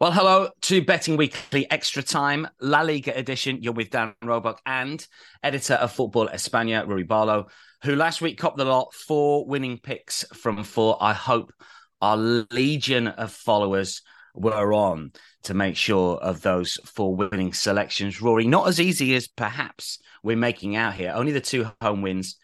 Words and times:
Well, 0.00 0.12
hello 0.12 0.50
to 0.62 0.84
Betting 0.84 1.16
Weekly 1.16 1.68
Extra 1.72 2.04
Time, 2.04 2.46
La 2.60 2.82
Liga 2.82 3.18
edition. 3.18 3.58
You're 3.60 3.72
with 3.72 3.90
Dan 3.90 4.14
Roebuck 4.22 4.60
and 4.64 5.04
editor 5.42 5.74
of 5.74 5.90
Football 5.90 6.28
España, 6.28 6.86
Rory 6.86 7.02
Barlow, 7.02 7.48
who 7.82 7.96
last 7.96 8.20
week 8.20 8.38
copped 8.38 8.58
the 8.58 8.64
lot 8.64 8.94
four 8.94 9.44
winning 9.44 9.76
picks 9.76 10.22
from 10.34 10.62
four. 10.62 10.98
I 11.00 11.14
hope 11.14 11.52
our 12.00 12.16
legion 12.16 13.08
of 13.08 13.32
followers 13.32 14.02
were 14.36 14.72
on 14.72 15.14
to 15.42 15.54
make 15.54 15.74
sure 15.74 16.16
of 16.18 16.42
those 16.42 16.78
four 16.84 17.16
winning 17.16 17.52
selections. 17.52 18.22
Rory, 18.22 18.46
not 18.46 18.68
as 18.68 18.80
easy 18.80 19.16
as 19.16 19.26
perhaps 19.26 19.98
we're 20.22 20.36
making 20.36 20.76
out 20.76 20.94
here. 20.94 21.10
Only 21.12 21.32
the 21.32 21.40
two 21.40 21.72
home 21.80 22.02
wins. 22.02 22.36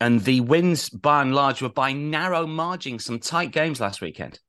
And 0.00 0.24
the 0.24 0.40
wins, 0.40 0.90
by 0.90 1.22
and 1.22 1.36
large, 1.36 1.62
were 1.62 1.68
by 1.68 1.92
narrow 1.92 2.48
margins, 2.48 3.04
some 3.04 3.20
tight 3.20 3.52
games 3.52 3.80
last 3.80 4.00
weekend. 4.00 4.40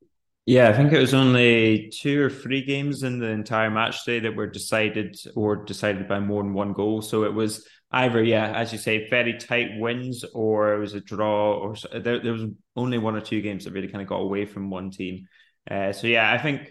Yeah, 0.48 0.70
I 0.70 0.72
think 0.72 0.94
it 0.94 0.98
was 0.98 1.12
only 1.12 1.90
two 1.90 2.22
or 2.24 2.30
three 2.30 2.64
games 2.64 3.02
in 3.02 3.18
the 3.18 3.26
entire 3.26 3.70
match 3.70 4.06
day 4.06 4.18
that 4.20 4.34
were 4.34 4.46
decided 4.46 5.14
or 5.36 5.56
decided 5.56 6.08
by 6.08 6.20
more 6.20 6.42
than 6.42 6.54
one 6.54 6.72
goal. 6.72 7.02
So 7.02 7.24
it 7.24 7.34
was 7.34 7.68
either, 7.90 8.22
yeah, 8.22 8.52
as 8.56 8.72
you 8.72 8.78
say, 8.78 9.10
very 9.10 9.36
tight 9.36 9.72
wins, 9.76 10.24
or 10.32 10.72
it 10.72 10.78
was 10.78 10.94
a 10.94 11.02
draw, 11.02 11.52
or 11.52 11.74
there, 11.92 12.20
there 12.22 12.32
was 12.32 12.46
only 12.76 12.96
one 12.96 13.14
or 13.14 13.20
two 13.20 13.42
games 13.42 13.66
that 13.66 13.74
really 13.74 13.88
kind 13.88 14.00
of 14.00 14.08
got 14.08 14.22
away 14.22 14.46
from 14.46 14.70
one 14.70 14.90
team. 14.90 15.28
Uh, 15.70 15.92
so 15.92 16.06
yeah, 16.06 16.32
I 16.32 16.38
think 16.38 16.70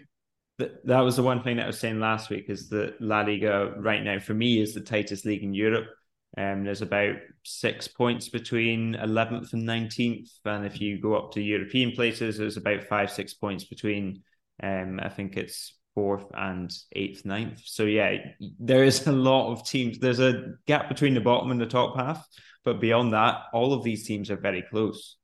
that 0.58 0.84
that 0.84 1.02
was 1.02 1.14
the 1.14 1.22
one 1.22 1.44
thing 1.44 1.58
that 1.58 1.62
I 1.62 1.68
was 1.68 1.78
saying 1.78 2.00
last 2.00 2.30
week 2.30 2.46
is 2.50 2.70
that 2.70 3.00
La 3.00 3.20
Liga 3.20 3.74
right 3.76 4.02
now 4.02 4.18
for 4.18 4.34
me 4.34 4.60
is 4.60 4.74
the 4.74 4.80
tightest 4.80 5.24
league 5.24 5.44
in 5.44 5.54
Europe. 5.54 5.86
Um, 6.38 6.62
there's 6.62 6.82
about 6.82 7.16
six 7.42 7.88
points 7.88 8.28
between 8.28 8.94
11th 8.94 9.54
and 9.54 9.66
19th. 9.66 10.30
And 10.44 10.64
if 10.64 10.80
you 10.80 11.00
go 11.00 11.16
up 11.16 11.32
to 11.32 11.42
European 11.42 11.90
places, 11.92 12.38
there's 12.38 12.56
about 12.56 12.84
five, 12.84 13.10
six 13.10 13.34
points 13.34 13.64
between, 13.64 14.22
um, 14.62 15.00
I 15.02 15.08
think 15.08 15.36
it's 15.36 15.74
fourth 15.96 16.26
and 16.34 16.72
eighth, 16.92 17.24
ninth. 17.24 17.62
So, 17.64 17.86
yeah, 17.86 18.18
there 18.60 18.84
is 18.84 19.04
a 19.08 19.12
lot 19.12 19.50
of 19.50 19.66
teams. 19.66 19.98
There's 19.98 20.20
a 20.20 20.52
gap 20.68 20.88
between 20.88 21.14
the 21.14 21.20
bottom 21.20 21.50
and 21.50 21.60
the 21.60 21.66
top 21.66 21.96
half. 21.96 22.24
But 22.64 22.80
beyond 22.80 23.14
that, 23.14 23.42
all 23.52 23.72
of 23.72 23.82
these 23.82 24.06
teams 24.06 24.30
are 24.30 24.36
very 24.36 24.62
close. 24.62 25.16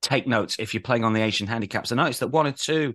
Take 0.00 0.28
notes 0.28 0.56
if 0.60 0.74
you're 0.74 0.80
playing 0.80 1.02
on 1.02 1.12
the 1.12 1.22
Asian 1.22 1.48
handicaps. 1.48 1.90
I 1.90 1.96
noticed 1.96 2.20
that 2.20 2.28
one 2.28 2.46
or 2.46 2.52
two 2.52 2.94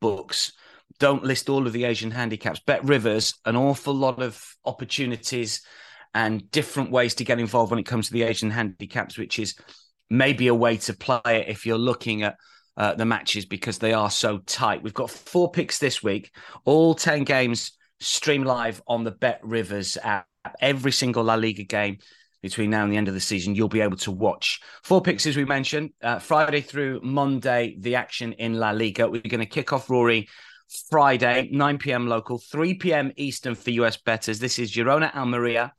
books 0.00 0.52
don't 1.00 1.24
list 1.24 1.48
all 1.48 1.66
of 1.66 1.72
the 1.72 1.82
Asian 1.82 2.12
handicaps. 2.12 2.60
Bet 2.60 2.84
Rivers, 2.84 3.34
an 3.44 3.56
awful 3.56 3.94
lot 3.94 4.22
of 4.22 4.40
opportunities 4.64 5.62
and 6.14 6.50
different 6.50 6.90
ways 6.90 7.14
to 7.16 7.24
get 7.24 7.40
involved 7.40 7.70
when 7.70 7.80
it 7.80 7.86
comes 7.86 8.06
to 8.06 8.12
the 8.12 8.22
Asian 8.22 8.50
handicaps, 8.50 9.16
which 9.16 9.38
is 9.38 9.54
maybe 10.10 10.48
a 10.48 10.54
way 10.54 10.76
to 10.76 10.92
play 10.92 11.20
it 11.24 11.48
if 11.48 11.64
you're 11.64 11.78
looking 11.78 12.22
at 12.22 12.36
uh, 12.76 12.94
the 12.94 13.04
matches 13.04 13.46
because 13.46 13.78
they 13.78 13.92
are 13.92 14.10
so 14.10 14.38
tight. 14.38 14.82
We've 14.82 14.94
got 14.94 15.10
four 15.10 15.50
picks 15.50 15.78
this 15.78 16.02
week, 16.02 16.30
all 16.64 16.94
10 16.94 17.24
games 17.24 17.72
stream 18.00 18.44
live 18.44 18.82
on 18.86 19.04
the 19.04 19.10
Bet 19.10 19.40
Rivers 19.42 19.96
app. 20.02 20.26
Every 20.60 20.90
single 20.90 21.22
La 21.22 21.34
Liga 21.34 21.62
game 21.62 21.98
between 22.42 22.70
now 22.70 22.82
and 22.82 22.92
the 22.92 22.96
end 22.96 23.06
of 23.06 23.14
the 23.14 23.20
season, 23.20 23.54
you'll 23.54 23.68
be 23.68 23.80
able 23.80 23.96
to 23.98 24.10
watch. 24.10 24.60
Four 24.82 25.00
picks, 25.00 25.24
as 25.26 25.36
we 25.36 25.44
mentioned, 25.44 25.90
uh, 26.02 26.18
Friday 26.18 26.60
through 26.60 27.00
Monday, 27.04 27.76
the 27.78 27.94
action 27.94 28.32
in 28.32 28.54
La 28.54 28.72
Liga. 28.72 29.08
We're 29.08 29.22
going 29.22 29.38
to 29.38 29.46
kick 29.46 29.72
off, 29.72 29.88
Rory, 29.88 30.28
Friday, 30.90 31.48
9 31.52 31.78
p.m. 31.78 32.08
local, 32.08 32.38
3 32.38 32.74
p.m. 32.74 33.12
Eastern 33.16 33.54
for 33.54 33.70
US 33.70 33.96
betters. 33.96 34.40
This 34.40 34.58
is 34.58 34.72
Girona 34.72 35.14
Almeria. 35.14 35.72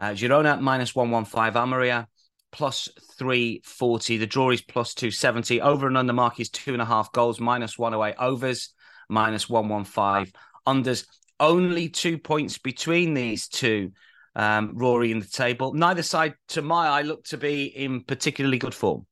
Uh, 0.00 0.12
Girona 0.12 0.60
minus 0.60 0.94
115. 0.94 1.56
Almeria 1.56 2.08
plus 2.52 2.88
340. 3.18 4.16
The 4.16 4.26
draw 4.26 4.50
is 4.50 4.62
plus 4.62 4.94
270. 4.94 5.60
Over 5.60 5.86
and 5.86 5.96
under 5.96 6.12
mark 6.12 6.40
is 6.40 6.48
two 6.48 6.72
and 6.72 6.82
a 6.82 6.86
half 6.86 7.12
goals, 7.12 7.38
minus 7.38 7.78
108. 7.78 8.16
Overs, 8.18 8.72
minus 9.08 9.48
115. 9.48 10.32
Unders, 10.66 11.06
only 11.38 11.88
two 11.88 12.18
points 12.18 12.58
between 12.58 13.14
these 13.14 13.48
two. 13.48 13.92
Um, 14.34 14.72
Rory 14.74 15.10
in 15.10 15.18
the 15.18 15.26
table. 15.26 15.74
Neither 15.74 16.02
side, 16.02 16.34
to 16.48 16.62
my 16.62 16.88
eye, 16.88 17.02
look 17.02 17.24
to 17.24 17.36
be 17.36 17.64
in 17.64 18.04
particularly 18.04 18.58
good 18.58 18.74
form. 18.74 19.06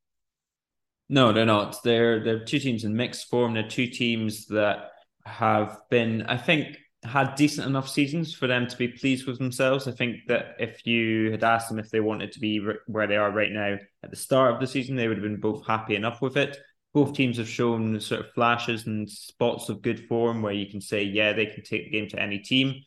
No, 1.09 1.32
they're 1.32 1.47
not. 1.47 1.82
They're 1.82 2.22
they're 2.22 2.44
two 2.44 2.59
teams 2.59 2.84
in 2.84 2.94
mixed 2.94 3.28
form. 3.28 3.55
They're 3.55 3.69
two 3.69 3.88
teams 3.88 4.47
that 4.47 4.91
have 5.25 5.78
been, 5.91 6.22
I 6.22 6.37
think, 6.37 6.76
had 7.04 7.36
decent 7.36 7.66
enough 7.66 7.88
seasons 7.88 8.34
for 8.34 8.47
them 8.47 8.66
to 8.66 8.76
be 8.76 8.88
pleased 8.88 9.26
with 9.26 9.38
themselves. 9.38 9.86
I 9.86 9.92
think 9.92 10.26
that 10.26 10.56
if 10.59 10.84
you 10.86 11.31
had 11.31 11.44
asked 11.44 11.69
them 11.69 11.78
if 11.78 11.91
they 11.91 12.00
wanted 12.00 12.32
to 12.32 12.41
be 12.41 12.60
where 12.86 13.06
they 13.06 13.16
are 13.16 13.31
right 13.31 13.53
now 13.53 13.76
at 14.03 14.10
the 14.10 14.16
start 14.16 14.54
of 14.54 14.60
the 14.60 14.66
season, 14.66 14.97
they 14.97 15.06
would 15.06 15.16
have 15.16 15.22
been 15.22 15.41
both 15.41 15.66
happy 15.66 15.94
enough 15.94 16.20
with 16.20 16.37
it. 16.37 16.58
Both 16.94 17.14
teams 17.14 17.37
have 17.37 17.48
shown 17.48 18.00
sort 18.00 18.22
of 18.22 18.32
flashes 18.32 18.87
and 18.87 19.08
spots 19.08 19.69
of 19.69 19.82
good 19.82 20.08
form 20.08 20.42
where 20.42 20.53
you 20.53 20.69
can 20.69 20.81
say, 20.81 21.04
yeah, 21.04 21.32
they 21.32 21.47
can 21.47 21.62
take 21.62 21.84
the 21.84 21.91
game 21.91 22.08
to 22.08 22.20
any 22.20 22.38
team. 22.38 22.82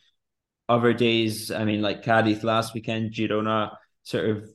Other 0.68 0.94
days, 0.94 1.52
I 1.52 1.64
mean, 1.64 1.82
like 1.82 2.04
Cadiz 2.04 2.44
last 2.44 2.74
weekend, 2.74 3.14
Girona 3.14 3.76
sort 4.04 4.30
of 4.30 4.50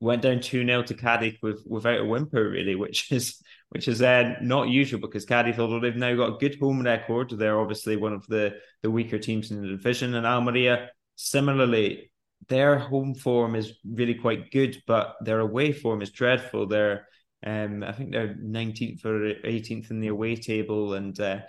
went 0.00 0.22
down 0.22 0.40
2 0.40 0.64
0 0.64 0.82
to 0.82 0.94
Cadiz 0.94 1.34
with, 1.42 1.62
without 1.66 2.00
a 2.00 2.04
whimper, 2.04 2.48
really, 2.48 2.74
which 2.74 3.10
is 3.12 3.42
which 3.70 3.88
is 3.88 4.00
uh, 4.00 4.34
not 4.40 4.68
usual 4.68 5.00
because 5.00 5.26
Cadiz, 5.26 5.58
although 5.58 5.80
they've 5.80 5.94
now 5.94 6.14
got 6.14 6.34
a 6.34 6.38
good 6.38 6.58
home 6.58 6.82
record, 6.82 7.30
they're 7.30 7.60
obviously 7.60 7.96
one 7.96 8.14
of 8.14 8.26
the, 8.26 8.54
the 8.82 8.90
weaker 8.90 9.18
teams 9.18 9.50
in 9.50 9.60
the 9.60 9.68
division. 9.68 10.14
And 10.14 10.26
Almeria, 10.26 10.88
similarly, 11.16 12.10
their 12.48 12.78
home 12.78 13.14
form 13.14 13.54
is 13.54 13.74
really 13.84 14.14
quite 14.14 14.50
good, 14.50 14.82
but 14.86 15.16
their 15.20 15.40
away 15.40 15.72
form 15.72 16.00
is 16.00 16.10
dreadful. 16.10 16.66
They're, 16.66 17.06
um, 17.44 17.82
I 17.82 17.92
think 17.92 18.12
they're 18.12 18.34
19th 18.34 19.04
or 19.04 19.34
18th 19.44 19.90
in 19.90 20.00
the 20.00 20.08
away 20.08 20.36
table, 20.36 20.94
and 20.94 21.18
uh, 21.20 21.40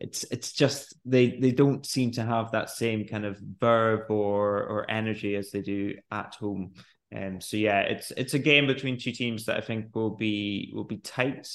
it's 0.00 0.24
it's 0.24 0.52
just 0.52 0.94
they 1.04 1.38
they 1.38 1.52
don't 1.52 1.86
seem 1.86 2.10
to 2.12 2.22
have 2.22 2.52
that 2.52 2.70
same 2.70 3.06
kind 3.06 3.24
of 3.24 3.38
verve 3.60 4.10
or 4.10 4.62
or 4.64 4.90
energy 4.90 5.36
as 5.36 5.50
they 5.50 5.62
do 5.62 5.94
at 6.10 6.34
home. 6.34 6.72
Um, 7.14 7.40
so 7.40 7.56
yeah, 7.56 7.80
it's 7.80 8.10
it's 8.16 8.34
a 8.34 8.38
game 8.38 8.66
between 8.66 8.98
two 8.98 9.12
teams 9.12 9.46
that 9.46 9.56
I 9.56 9.60
think 9.60 9.94
will 9.94 10.14
be 10.16 10.72
will 10.74 10.84
be 10.84 10.98
tight. 10.98 11.48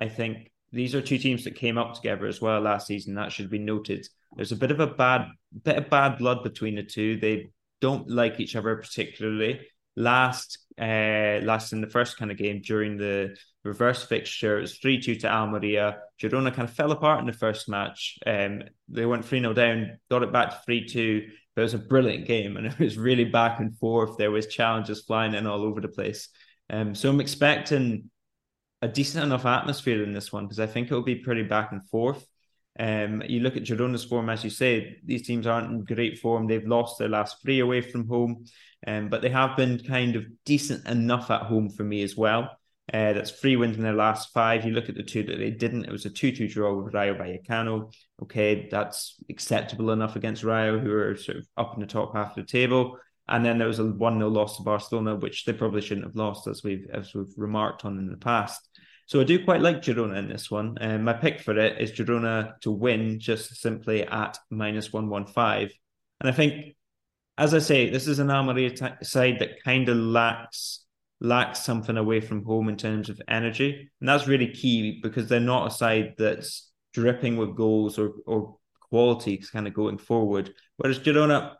I 0.00 0.08
think 0.08 0.50
these 0.72 0.94
are 0.94 1.02
two 1.02 1.18
teams 1.18 1.44
that 1.44 1.56
came 1.56 1.78
up 1.78 1.94
together 1.94 2.26
as 2.26 2.40
well 2.40 2.60
last 2.60 2.86
season. 2.86 3.14
That 3.14 3.32
should 3.32 3.50
be 3.50 3.58
noted. 3.58 4.06
There's 4.36 4.52
a 4.52 4.56
bit 4.56 4.70
of 4.70 4.80
a 4.80 4.86
bad 4.86 5.26
bit 5.64 5.76
of 5.76 5.90
bad 5.90 6.18
blood 6.18 6.44
between 6.44 6.76
the 6.76 6.84
two. 6.84 7.18
They 7.18 7.50
don't 7.80 8.08
like 8.08 8.38
each 8.40 8.56
other 8.56 8.76
particularly. 8.76 9.60
last 9.96 10.58
uh, 10.80 11.40
last 11.42 11.72
in 11.72 11.80
the 11.80 11.90
first 11.90 12.16
kind 12.16 12.30
of 12.30 12.38
game 12.38 12.62
during 12.64 12.96
the 12.96 13.36
reverse 13.64 14.02
fixture. 14.04 14.58
It 14.58 14.62
was 14.62 14.78
3 14.78 15.00
2 15.00 15.16
to 15.16 15.28
Almeria. 15.28 15.98
Girona 16.20 16.54
kind 16.54 16.68
of 16.68 16.74
fell 16.74 16.92
apart 16.92 17.20
in 17.20 17.26
the 17.26 17.32
first 17.32 17.68
match. 17.68 18.18
Um, 18.26 18.62
they 18.88 19.06
went 19.06 19.24
3 19.24 19.40
0 19.40 19.52
down, 19.52 19.98
got 20.10 20.22
it 20.22 20.32
back 20.32 20.50
to 20.50 20.60
3 20.64 20.86
2. 20.86 21.28
But 21.60 21.64
it 21.64 21.74
was 21.74 21.74
a 21.74 21.88
brilliant 21.88 22.26
game 22.26 22.56
and 22.56 22.66
it 22.66 22.78
was 22.78 22.96
really 22.96 23.26
back 23.26 23.60
and 23.60 23.76
forth. 23.76 24.16
There 24.16 24.30
was 24.30 24.46
challenges 24.46 25.02
flying 25.02 25.34
in 25.34 25.46
all 25.46 25.62
over 25.62 25.82
the 25.82 25.88
place. 25.88 26.30
Um, 26.70 26.94
so 26.94 27.10
I'm 27.10 27.20
expecting 27.20 28.08
a 28.80 28.88
decent 28.88 29.26
enough 29.26 29.44
atmosphere 29.44 30.02
in 30.02 30.14
this 30.14 30.32
one 30.32 30.46
because 30.46 30.58
I 30.58 30.66
think 30.66 30.86
it'll 30.86 31.02
be 31.02 31.16
pretty 31.16 31.42
back 31.42 31.72
and 31.72 31.86
forth. 31.86 32.26
Um, 32.78 33.22
you 33.28 33.40
look 33.40 33.58
at 33.58 33.64
Girona's 33.64 34.06
form, 34.06 34.30
as 34.30 34.42
you 34.42 34.48
say, 34.48 35.00
these 35.04 35.26
teams 35.26 35.46
aren't 35.46 35.70
in 35.70 35.84
great 35.84 36.18
form. 36.18 36.46
They've 36.46 36.66
lost 36.66 36.98
their 36.98 37.10
last 37.10 37.42
three 37.42 37.60
away 37.60 37.82
from 37.82 38.08
home, 38.08 38.46
um, 38.86 39.10
but 39.10 39.20
they 39.20 39.28
have 39.28 39.54
been 39.54 39.80
kind 39.80 40.16
of 40.16 40.24
decent 40.46 40.88
enough 40.88 41.30
at 41.30 41.42
home 41.42 41.68
for 41.68 41.84
me 41.84 42.02
as 42.02 42.16
well. 42.16 42.56
Uh, 42.92 43.12
that's 43.12 43.30
three 43.30 43.56
wins 43.56 43.76
in 43.76 43.82
their 43.82 43.92
last 43.92 44.32
five. 44.32 44.64
You 44.64 44.72
look 44.72 44.88
at 44.88 44.96
the 44.96 45.02
two 45.02 45.22
that 45.22 45.38
they 45.38 45.50
didn't, 45.50 45.84
it 45.84 45.92
was 45.92 46.06
a 46.06 46.10
2 46.10 46.32
2 46.32 46.48
draw 46.48 46.74
with 46.74 46.92
Rayo 46.92 47.14
Vallecano. 47.14 47.92
Okay, 48.22 48.68
that's 48.70 49.16
acceptable 49.30 49.90
enough 49.90 50.16
against 50.16 50.42
Rayo, 50.42 50.78
who 50.78 50.92
are 50.92 51.16
sort 51.16 51.38
of 51.38 51.46
up 51.56 51.74
in 51.74 51.80
the 51.80 51.86
top 51.86 52.14
half 52.14 52.36
of 52.36 52.46
the 52.46 52.50
table. 52.50 52.98
And 53.28 53.44
then 53.44 53.58
there 53.58 53.68
was 53.68 53.78
a 53.78 53.84
1 53.84 54.18
0 54.18 54.28
loss 54.28 54.56
to 54.56 54.64
Barcelona, 54.64 55.14
which 55.14 55.44
they 55.44 55.52
probably 55.52 55.82
shouldn't 55.82 56.06
have 56.06 56.16
lost, 56.16 56.48
as 56.48 56.64
we've 56.64 56.86
as 56.92 57.14
we've 57.14 57.32
remarked 57.36 57.84
on 57.84 57.96
in 57.98 58.10
the 58.10 58.16
past. 58.16 58.68
So 59.06 59.20
I 59.20 59.24
do 59.24 59.44
quite 59.44 59.60
like 59.60 59.82
Girona 59.82 60.18
in 60.18 60.28
this 60.28 60.50
one. 60.50 60.78
And 60.80 60.92
um, 60.92 61.04
my 61.04 61.12
pick 61.12 61.40
for 61.40 61.58
it 61.58 61.80
is 61.80 61.90
Girona 61.92 62.58
to 62.60 62.70
win 62.70 63.18
just 63.18 63.56
simply 63.56 64.04
at 64.04 64.38
minus 64.50 64.92
115. 64.92 65.76
And 66.20 66.28
I 66.28 66.32
think, 66.32 66.76
as 67.36 67.52
I 67.52 67.58
say, 67.58 67.90
this 67.90 68.06
is 68.06 68.20
an 68.20 68.30
Almeria 68.30 68.70
t- 68.70 69.04
side 69.04 69.40
that 69.40 69.62
kind 69.64 69.88
of 69.88 69.96
lacks 69.96 70.84
lacks 71.20 71.64
something 71.64 71.96
away 71.96 72.20
from 72.20 72.44
home 72.44 72.68
in 72.68 72.76
terms 72.76 73.08
of 73.08 73.20
energy. 73.28 73.90
And 74.00 74.08
that's 74.08 74.26
really 74.26 74.48
key 74.48 75.00
because 75.02 75.28
they're 75.28 75.40
not 75.40 75.68
a 75.68 75.70
side 75.70 76.14
that's 76.16 76.70
dripping 76.94 77.36
with 77.36 77.56
goals 77.56 77.98
or, 77.98 78.12
or 78.26 78.56
quality 78.90 79.36
kind 79.52 79.66
of 79.66 79.74
going 79.74 79.98
forward. 79.98 80.52
Whereas 80.76 80.98
Girona, 80.98 81.54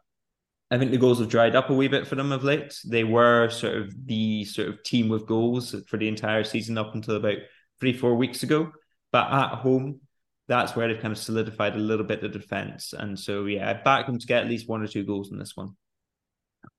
I 0.70 0.78
think 0.78 0.90
the 0.90 0.98
goals 0.98 1.18
have 1.18 1.28
dried 1.28 1.56
up 1.56 1.70
a 1.70 1.74
wee 1.74 1.88
bit 1.88 2.06
for 2.06 2.14
them 2.14 2.32
of 2.32 2.44
late. 2.44 2.78
They 2.86 3.04
were 3.04 3.50
sort 3.50 3.76
of 3.76 4.06
the 4.06 4.44
sort 4.44 4.68
of 4.68 4.82
team 4.82 5.08
with 5.08 5.26
goals 5.26 5.74
for 5.88 5.96
the 5.96 6.08
entire 6.08 6.44
season 6.44 6.78
up 6.78 6.94
until 6.94 7.16
about 7.16 7.38
three, 7.80 7.92
four 7.92 8.14
weeks 8.14 8.42
ago. 8.42 8.72
But 9.12 9.30
at 9.32 9.56
home, 9.56 10.00
that's 10.48 10.74
where 10.74 10.88
they've 10.88 11.00
kind 11.00 11.12
of 11.12 11.18
solidified 11.18 11.74
a 11.74 11.78
little 11.78 12.04
bit 12.04 12.22
of 12.22 12.32
defense. 12.32 12.92
And 12.92 13.18
so, 13.18 13.46
yeah, 13.46 13.68
I 13.68 13.74
back 13.74 14.06
them 14.06 14.18
to 14.18 14.26
get 14.26 14.44
at 14.44 14.48
least 14.48 14.68
one 14.68 14.82
or 14.82 14.86
two 14.86 15.04
goals 15.04 15.30
in 15.30 15.38
this 15.38 15.56
one. 15.56 15.76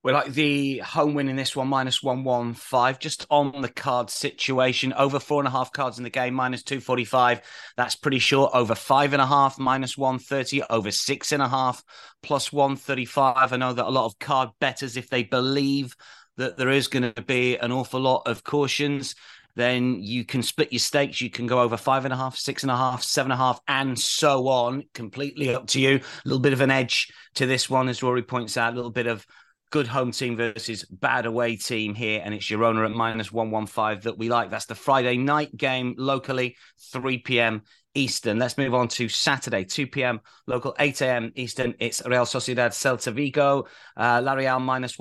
We 0.02 0.12
like 0.12 0.32
the 0.32 0.78
home 0.78 1.14
win 1.14 1.28
in 1.28 1.36
this 1.36 1.54
one, 1.54 1.68
minus 1.68 2.02
115, 2.02 2.96
just 3.00 3.24
on 3.30 3.62
the 3.62 3.68
card 3.68 4.10
situation. 4.10 4.92
Over 4.92 5.20
four 5.20 5.40
and 5.40 5.46
a 5.46 5.52
half 5.52 5.72
cards 5.72 5.98
in 5.98 6.04
the 6.04 6.10
game, 6.10 6.34
minus 6.34 6.64
245. 6.64 7.40
That's 7.76 7.94
pretty 7.94 8.18
short. 8.18 8.50
Over 8.52 8.74
five 8.74 9.12
and 9.12 9.22
a 9.22 9.26
half, 9.26 9.60
minus 9.60 9.96
130. 9.96 10.62
Over 10.70 10.90
six 10.90 11.30
and 11.30 11.42
a 11.42 11.48
half, 11.48 11.84
plus 12.22 12.52
135. 12.52 13.52
I 13.52 13.56
know 13.56 13.72
that 13.72 13.86
a 13.86 13.90
lot 13.90 14.06
of 14.06 14.18
card 14.18 14.50
betters, 14.60 14.96
if 14.96 15.08
they 15.08 15.22
believe 15.22 15.94
that 16.36 16.56
there 16.56 16.70
is 16.70 16.88
going 16.88 17.12
to 17.12 17.22
be 17.22 17.56
an 17.56 17.70
awful 17.70 18.00
lot 18.00 18.22
of 18.26 18.42
cautions, 18.42 19.14
then 19.54 20.00
you 20.00 20.24
can 20.24 20.42
split 20.42 20.72
your 20.72 20.80
stakes. 20.80 21.20
You 21.20 21.30
can 21.30 21.46
go 21.46 21.60
over 21.60 21.76
five 21.76 22.04
and 22.04 22.14
a 22.14 22.16
half, 22.16 22.36
six 22.36 22.62
and 22.62 22.72
a 22.72 22.76
half, 22.76 23.02
seven 23.02 23.30
and 23.30 23.40
a 23.40 23.44
half, 23.44 23.60
and 23.68 23.98
so 23.98 24.48
on. 24.48 24.82
Completely 24.94 25.54
up 25.54 25.68
to 25.68 25.80
you. 25.80 25.96
A 25.96 26.28
little 26.28 26.40
bit 26.40 26.54
of 26.54 26.60
an 26.60 26.70
edge 26.70 27.12
to 27.34 27.46
this 27.46 27.70
one, 27.70 27.88
as 27.88 28.02
Rory 28.02 28.22
points 28.22 28.56
out, 28.56 28.72
a 28.72 28.76
little 28.76 28.90
bit 28.90 29.06
of 29.06 29.24
good 29.72 29.86
home 29.88 30.12
team 30.12 30.36
versus 30.36 30.84
bad 30.84 31.24
away 31.24 31.56
team 31.56 31.94
here, 31.94 32.20
and 32.22 32.34
it's 32.34 32.46
Girona 32.46 32.84
at 32.84 32.92
minus 32.92 33.32
115 33.32 34.00
that 34.02 34.18
we 34.18 34.28
like. 34.28 34.50
That's 34.50 34.66
the 34.66 34.74
Friday 34.74 35.16
night 35.16 35.56
game 35.56 35.94
locally, 35.96 36.56
3 36.92 37.18
p.m. 37.18 37.62
Eastern. 37.94 38.38
Let's 38.38 38.58
move 38.58 38.74
on 38.74 38.88
to 38.88 39.08
Saturday, 39.08 39.64
2 39.64 39.86
p.m. 39.86 40.20
local, 40.46 40.76
8 40.78 41.00
a.m. 41.00 41.32
Eastern. 41.36 41.74
It's 41.80 42.04
Real 42.04 42.26
Sociedad 42.26 42.72
Celta 42.72 43.12
Vigo, 43.12 43.66
uh, 43.96 44.20
La 44.22 44.34
Real 44.34 44.60
minus 44.60 44.98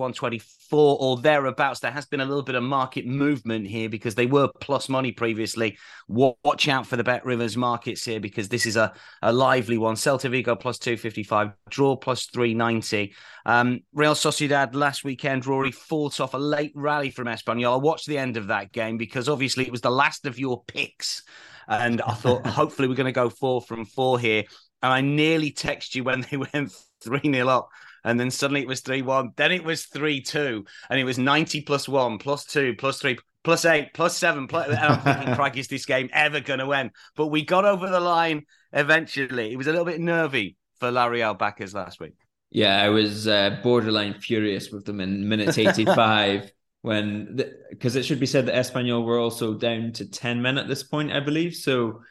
124 0.71 0.97
or 0.99 1.17
thereabouts. 1.21 1.79
There 1.79 1.91
has 1.91 2.05
been 2.05 2.21
a 2.21 2.25
little 2.25 2.43
bit 2.43 2.55
of 2.55 2.63
market 2.63 3.05
movement 3.05 3.67
here 3.67 3.89
because 3.89 4.15
they 4.15 4.25
were 4.25 4.49
plus 4.59 4.89
money 4.89 5.11
previously. 5.11 5.77
Watch 6.07 6.67
out 6.67 6.87
for 6.87 6.95
the 6.95 7.03
Bet 7.03 7.25
Rivers 7.25 7.57
markets 7.57 8.05
here 8.05 8.19
because 8.19 8.49
this 8.49 8.65
is 8.65 8.77
a, 8.77 8.93
a 9.21 9.33
lively 9.33 9.77
one. 9.77 9.95
Celta 9.95 10.29
Vigo 10.29 10.55
plus 10.55 10.77
255, 10.79 11.51
draw 11.69 11.95
plus 11.95 12.25
390. 12.27 13.13
Um, 13.45 13.81
Real 13.93 14.15
Sociedad 14.15 14.73
last 14.73 15.03
weekend, 15.03 15.45
Rory 15.45 15.71
fought 15.71 16.19
off 16.19 16.33
a 16.33 16.37
late 16.37 16.71
rally 16.75 17.11
from 17.11 17.27
Espanyol. 17.27 17.73
I 17.73 17.77
watched 17.77 18.07
the 18.07 18.17
end 18.17 18.37
of 18.37 18.47
that 18.47 18.71
game 18.71 18.97
because 18.97 19.27
obviously 19.27 19.65
it 19.65 19.71
was 19.71 19.81
the 19.81 19.91
last 19.91 20.25
of 20.25 20.39
your 20.39 20.63
picks 20.65 21.23
and 21.67 22.01
I 22.01 22.13
thought, 22.13 22.45
hopefully, 22.47 22.87
we're 22.87 22.95
going 22.95 23.05
to 23.05 23.11
go 23.11 23.29
four 23.29 23.61
from 23.61 23.85
four 23.85 24.19
here. 24.19 24.43
And 24.83 24.91
I 24.91 25.01
nearly 25.01 25.51
text 25.51 25.95
you 25.95 26.03
when 26.03 26.25
they 26.29 26.37
went 26.53 26.71
3 27.03 27.19
0 27.23 27.47
up. 27.47 27.69
And 28.03 28.19
then 28.19 28.31
suddenly 28.31 28.61
it 28.61 28.67
was 28.67 28.81
3 28.81 29.01
1. 29.01 29.31
Then 29.35 29.51
it 29.51 29.63
was 29.63 29.85
3 29.85 30.21
2. 30.21 30.65
And 30.89 30.99
it 30.99 31.03
was 31.03 31.17
90 31.17 31.61
plus 31.61 31.87
1, 31.87 32.17
plus 32.17 32.45
2, 32.45 32.75
plus 32.77 32.99
3, 32.99 33.17
plus 33.43 33.65
8, 33.65 33.93
plus 33.93 34.17
7. 34.17 34.47
Plus, 34.47 34.67
and 34.67 34.77
I'm 34.77 34.99
thinking, 35.01 35.35
Craig, 35.35 35.57
is 35.57 35.67
this 35.67 35.85
game 35.85 36.09
ever 36.13 36.39
going 36.39 36.59
to 36.59 36.67
win? 36.67 36.91
But 37.15 37.27
we 37.27 37.45
got 37.45 37.65
over 37.65 37.89
the 37.89 37.99
line 37.99 38.45
eventually. 38.73 39.51
It 39.51 39.57
was 39.57 39.67
a 39.67 39.71
little 39.71 39.85
bit 39.85 39.99
nervy 39.99 40.57
for 40.79 40.91
La 40.91 41.05
Real 41.05 41.33
backers 41.33 41.73
last 41.73 41.99
week. 41.99 42.15
Yeah, 42.49 42.81
I 42.83 42.89
was 42.89 43.27
uh, 43.27 43.59
borderline 43.63 44.15
furious 44.15 44.71
with 44.71 44.85
them 44.85 44.99
in 44.99 45.27
minutes 45.29 45.57
85 45.57 46.51
when 46.81 47.39
because 47.69 47.95
it 47.95 48.03
should 48.03 48.19
be 48.19 48.25
said 48.25 48.47
that 48.47 48.55
Espanyol 48.55 49.05
were 49.05 49.19
also 49.19 49.53
down 49.53 49.93
to 49.93 50.05
10 50.05 50.41
men 50.41 50.57
at 50.57 50.67
this 50.67 50.83
point, 50.83 51.13
I 51.13 51.21
believe. 51.21 51.55
So 51.55 52.01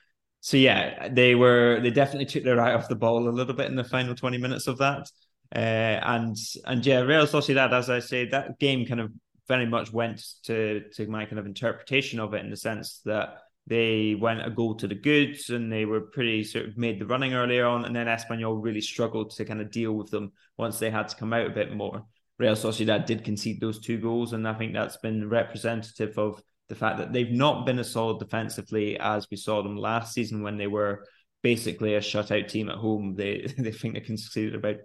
so 0.40 0.56
yeah, 0.56 1.08
they 1.08 1.34
were 1.34 1.80
they 1.82 1.90
definitely 1.90 2.24
took 2.24 2.44
their 2.44 2.60
eye 2.60 2.72
off 2.72 2.88
the 2.88 2.96
ball 2.96 3.28
a 3.28 3.30
little 3.30 3.54
bit 3.54 3.66
in 3.66 3.76
the 3.76 3.84
final 3.84 4.14
20 4.14 4.38
minutes 4.38 4.66
of 4.66 4.78
that. 4.78 5.10
Uh, 5.54 5.58
and 5.58 6.36
and 6.64 6.84
yeah, 6.86 7.00
Real 7.00 7.26
Sociedad, 7.26 7.72
as 7.72 7.90
I 7.90 8.00
say, 8.00 8.28
that 8.28 8.58
game 8.58 8.86
kind 8.86 9.00
of 9.00 9.10
very 9.48 9.66
much 9.66 9.92
went 9.92 10.24
to 10.44 10.84
to 10.94 11.06
my 11.06 11.24
kind 11.24 11.38
of 11.38 11.46
interpretation 11.46 12.20
of 12.20 12.34
it 12.34 12.44
in 12.44 12.50
the 12.50 12.56
sense 12.56 13.00
that 13.04 13.38
they 13.66 14.14
went 14.14 14.46
a 14.46 14.50
goal 14.50 14.74
to 14.74 14.88
the 14.88 14.94
goods 14.94 15.50
and 15.50 15.72
they 15.72 15.84
were 15.84 16.00
pretty 16.00 16.42
sort 16.44 16.66
of 16.66 16.76
made 16.76 16.98
the 16.98 17.06
running 17.06 17.34
earlier 17.34 17.66
on, 17.66 17.84
and 17.84 17.94
then 17.94 18.06
Espanyol 18.06 18.62
really 18.62 18.80
struggled 18.80 19.30
to 19.30 19.44
kind 19.44 19.60
of 19.60 19.70
deal 19.70 19.92
with 19.92 20.10
them 20.10 20.32
once 20.56 20.78
they 20.78 20.90
had 20.90 21.08
to 21.08 21.16
come 21.16 21.32
out 21.32 21.46
a 21.46 21.50
bit 21.50 21.74
more. 21.74 22.04
Real 22.38 22.54
Sociedad 22.54 23.06
did 23.06 23.24
concede 23.24 23.60
those 23.60 23.80
two 23.80 23.98
goals, 23.98 24.32
and 24.32 24.48
I 24.48 24.54
think 24.54 24.72
that's 24.72 24.96
been 24.96 25.28
representative 25.28 26.18
of 26.18 26.42
the 26.68 26.74
fact 26.74 26.98
that 26.98 27.12
they've 27.12 27.30
not 27.30 27.66
been 27.66 27.78
as 27.78 27.90
solid 27.90 28.18
defensively 28.18 28.98
as 28.98 29.26
we 29.30 29.36
saw 29.36 29.62
them 29.62 29.76
last 29.76 30.14
season 30.14 30.42
when 30.42 30.56
they 30.56 30.68
were 30.68 31.04
basically 31.42 31.94
a 31.94 32.00
shutout 32.00 32.48
team 32.48 32.70
at 32.70 32.76
home. 32.76 33.14
They 33.14 33.52
they 33.58 33.72
think 33.72 33.94
they 33.94 34.00
conceded 34.00 34.54
about 34.54 34.76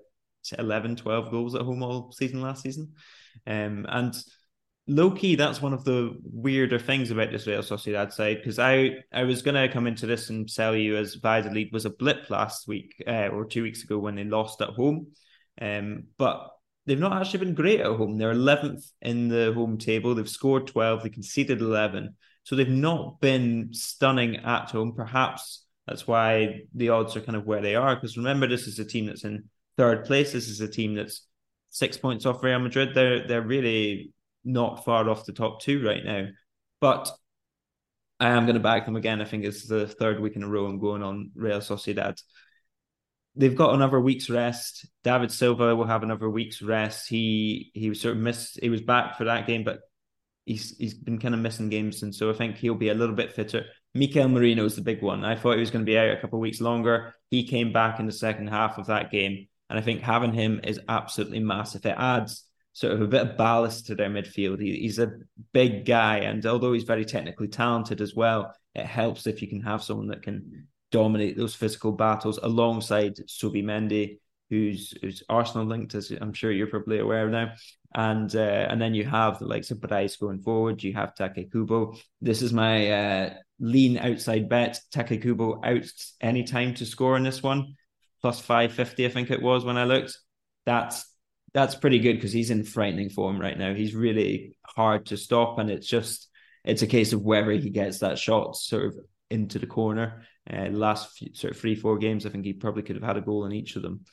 11, 0.54 0.98
12 0.98 1.32
goals 1.32 1.56
at 1.56 1.62
home 1.62 1.84
all 1.84 2.12
season 2.12 2.42
last 2.42 2.64
season. 2.64 2.94
Um, 3.48 3.86
and 3.90 4.16
low 4.88 5.12
key, 5.12 5.36
that's 5.36 5.62
one 5.62 5.74
of 5.74 5.84
the 5.84 6.18
weirder 6.24 6.80
things 6.80 7.12
about 7.12 7.32
this 7.32 7.48
Real 7.48 7.62
Sociedad 7.62 8.14
side 8.14 8.38
because 8.38 8.60
I, 8.60 8.98
I 9.12 9.24
was 9.24 9.42
going 9.42 9.56
to 9.56 9.74
come 9.74 9.88
into 9.88 10.06
this 10.06 10.30
and 10.30 10.50
sell 10.50 10.76
you 10.76 10.98
as 10.98 11.16
Valladolid 11.16 11.70
was 11.72 11.86
a 11.86 11.90
blip 11.90 12.30
last 12.30 12.68
week 12.68 13.04
uh, 13.08 13.28
or 13.28 13.46
two 13.46 13.64
weeks 13.64 13.84
ago 13.84 13.98
when 13.98 14.16
they 14.16 14.24
lost 14.24 14.62
at 14.62 14.70
home. 14.70 15.08
Um, 15.60 16.06
but 16.18 16.50
they've 16.86 17.00
not 17.00 17.14
actually 17.14 17.46
been 17.46 17.56
great 17.56 17.80
at 17.80 17.88
home. 17.88 18.18
They're 18.18 18.34
11th 18.34 18.92
in 19.02 19.28
the 19.28 19.54
home 19.54 19.78
table. 19.78 20.14
They've 20.14 20.30
scored 20.30 20.68
12. 20.68 21.04
They 21.04 21.10
conceded 21.10 21.62
11. 21.62 22.16
So 22.44 22.56
they've 22.56 22.70
not 22.70 23.20
been 23.22 23.70
stunning 23.72 24.38
at 24.38 24.70
home. 24.70 24.94
Perhaps 24.96 25.66
that's 25.88 26.08
why 26.08 26.62
the 26.74 26.90
odds 26.90 27.16
are 27.16 27.22
kind 27.22 27.36
of 27.36 27.46
where 27.46 27.62
they 27.62 27.76
are. 27.76 27.96
Because 27.96 28.18
remember, 28.18 28.48
this 28.48 28.68
is 28.68 28.80
a 28.80 28.86
team 28.86 29.08
that's 29.08 29.24
in 29.24 29.50
third 29.78 30.06
place. 30.06 30.32
This 30.32 30.48
is 30.48 30.62
a 30.62 30.68
team 30.68 30.96
that's 30.96 31.28
six 31.70 31.98
points 31.98 32.26
off 32.26 32.44
Real 32.44 32.60
Madrid. 32.60 32.94
They're 32.94 33.28
they're 33.28 33.42
really 33.42 34.14
not 34.44 34.86
far 34.86 35.10
off 35.10 35.26
the 35.26 35.34
top 35.34 35.62
two 35.62 35.86
right 35.86 36.04
now. 36.04 36.28
But 36.82 37.10
I 38.20 38.30
am 38.30 38.46
going 38.46 38.56
to 38.56 38.62
back 38.62 38.86
them 38.86 38.96
again. 38.96 39.22
I 39.22 39.26
think 39.26 39.44
it's 39.44 39.68
the 39.68 39.88
third 39.88 40.20
week 40.20 40.36
in 40.36 40.44
a 40.44 40.48
row 40.48 40.66
I'm 40.66 40.80
going 40.80 41.04
on 41.04 41.32
Real 41.36 41.60
Sociedad 41.60 42.20
they've 43.36 43.56
got 43.56 43.74
another 43.74 44.00
week's 44.00 44.30
rest. 44.30 44.86
David 45.04 45.32
Silva 45.32 45.76
will 45.76 45.86
have 45.86 46.04
another 46.04 46.30
week's 46.30 46.62
rest. 46.62 47.10
He 47.10 47.72
he 47.74 47.90
was 47.90 48.02
sort 48.02 48.16
of 48.16 48.22
missed. 48.22 48.60
He 48.62 48.70
was 48.70 48.82
back 48.82 49.18
for 49.18 49.26
that 49.26 49.48
game, 49.48 49.64
but 49.64 49.80
he's 50.46 50.76
he's 50.78 50.94
been 50.94 51.20
kind 51.20 51.34
of 51.34 51.42
missing 51.42 51.70
games, 51.70 52.04
and 52.04 52.14
so 52.14 52.30
I 52.30 52.34
think 52.34 52.58
he'll 52.58 52.76
be 52.76 52.90
a 52.90 52.94
little 52.94 53.16
bit 53.16 53.34
fitter. 53.34 53.66
Mikel 53.94 54.28
Merino 54.28 54.66
is 54.66 54.76
the 54.76 54.82
big 54.82 55.02
one. 55.02 55.24
I 55.24 55.36
thought 55.36 55.54
he 55.54 55.62
was 55.62 55.72
going 55.72 55.86
to 55.86 55.90
be 55.90 55.98
out 55.98 56.10
a 56.10 56.20
couple 56.20 56.40
of 56.40 56.42
weeks 56.42 56.62
longer. 56.62 57.14
He 57.30 57.48
came 57.48 57.72
back 57.72 58.00
in 58.00 58.06
the 58.06 58.12
second 58.12 58.48
half 58.48 58.78
of 58.78 58.88
that 58.88 59.12
game, 59.12 59.48
and 59.70 59.80
I 59.80 59.82
think 59.82 60.02
having 60.02 60.34
him 60.34 60.62
is 60.64 60.80
absolutely 60.88 61.40
massive. 61.40 61.86
It 61.86 61.96
adds 61.98 62.44
sort 62.74 62.94
of 62.94 63.02
a 63.02 63.08
bit 63.08 63.22
of 63.22 63.38
ballast 63.38 63.88
to 63.88 63.96
their 63.96 64.10
midfield. 64.10 64.62
He, 64.62 64.80
he's 64.80 65.00
a 65.00 65.14
big 65.54 65.86
guy, 65.86 66.20
and 66.20 66.46
although 66.46 66.74
he's 66.74 66.84
very 66.84 67.06
technically 67.06 67.48
talented 67.48 68.02
as 68.02 68.16
well, 68.16 68.54
it 68.76 68.86
helps 68.86 69.26
if 69.26 69.42
you 69.42 69.48
can 69.48 69.62
have 69.62 69.84
someone 69.84 70.08
that 70.08 70.24
can 70.24 70.68
dominate 70.92 71.38
those 71.38 71.56
physical 71.56 71.92
battles 71.92 72.38
alongside 72.42 73.16
Mendy, 73.16 74.20
who's 74.50 74.94
who's 75.02 75.24
Arsenal 75.30 75.66
linked, 75.66 75.96
as 75.96 76.12
I'm 76.12 76.34
sure 76.34 76.52
you're 76.52 76.68
probably 76.68 77.00
aware 77.00 77.30
now. 77.30 77.54
And 77.96 78.34
uh, 78.36 78.68
and 78.70 78.82
then 78.82 78.94
you 78.94 79.06
have 79.06 79.40
the 79.40 79.46
likes 79.46 79.72
of 79.72 79.80
Brais 79.80 80.20
going 80.20 80.42
forward. 80.42 80.84
You 80.84 80.94
have 80.94 81.16
Take 81.16 81.52
Kubo. 81.52 81.96
This 82.22 82.42
is 82.42 82.52
my 82.52 82.92
uh, 82.92 83.34
lean 83.60 83.98
outside 83.98 84.50
bet. 84.50 84.80
Take 84.92 85.22
Kubo 85.22 85.62
out 85.64 85.90
any 86.20 86.44
time 86.44 86.74
to 86.76 86.86
score 86.86 87.16
in 87.16 87.24
this 87.24 87.42
one, 87.42 87.76
plus 88.26 88.42
five 88.42 88.74
fifty. 88.74 89.06
I 89.06 89.10
think 89.10 89.30
it 89.30 89.40
was 89.40 89.64
when 89.64 89.78
I 89.78 89.84
looked. 89.84 90.18
That's 90.66 91.06
that's 91.54 91.76
pretty 91.76 92.00
good 92.00 92.16
because 92.16 92.34
he's 92.34 92.50
in 92.50 92.64
frightening 92.64 93.12
form 93.12 93.40
right 93.40 93.56
now. 93.56 93.76
He's 93.76 93.94
really 93.94 94.58
hard 94.66 95.06
to 95.08 95.18
stop, 95.18 95.60
and 95.60 95.70
it's 95.70 95.86
just 95.86 96.28
it's 96.64 96.82
a 96.82 96.88
case 96.88 97.14
of 97.14 97.22
whether 97.22 97.52
he 97.52 97.70
gets 97.70 98.00
that 98.00 98.18
shot 98.18 98.56
sort 98.56 98.86
of 98.86 98.96
into 99.30 99.60
the 99.60 99.68
corner. 99.68 100.24
Uh, 100.52 100.70
last 100.72 101.16
few, 101.16 101.36
sort 101.36 101.54
of 101.54 101.60
three 101.60 101.76
four 101.76 102.00
games, 102.00 102.26
I 102.26 102.30
think 102.30 102.46
he 102.46 102.54
probably 102.54 102.82
could 102.82 102.96
have 102.96 103.06
had 103.06 103.18
a 103.18 103.22
goal 103.22 103.46
in 103.46 103.52
each 103.52 103.76
of 103.76 103.84
them. 103.84 104.06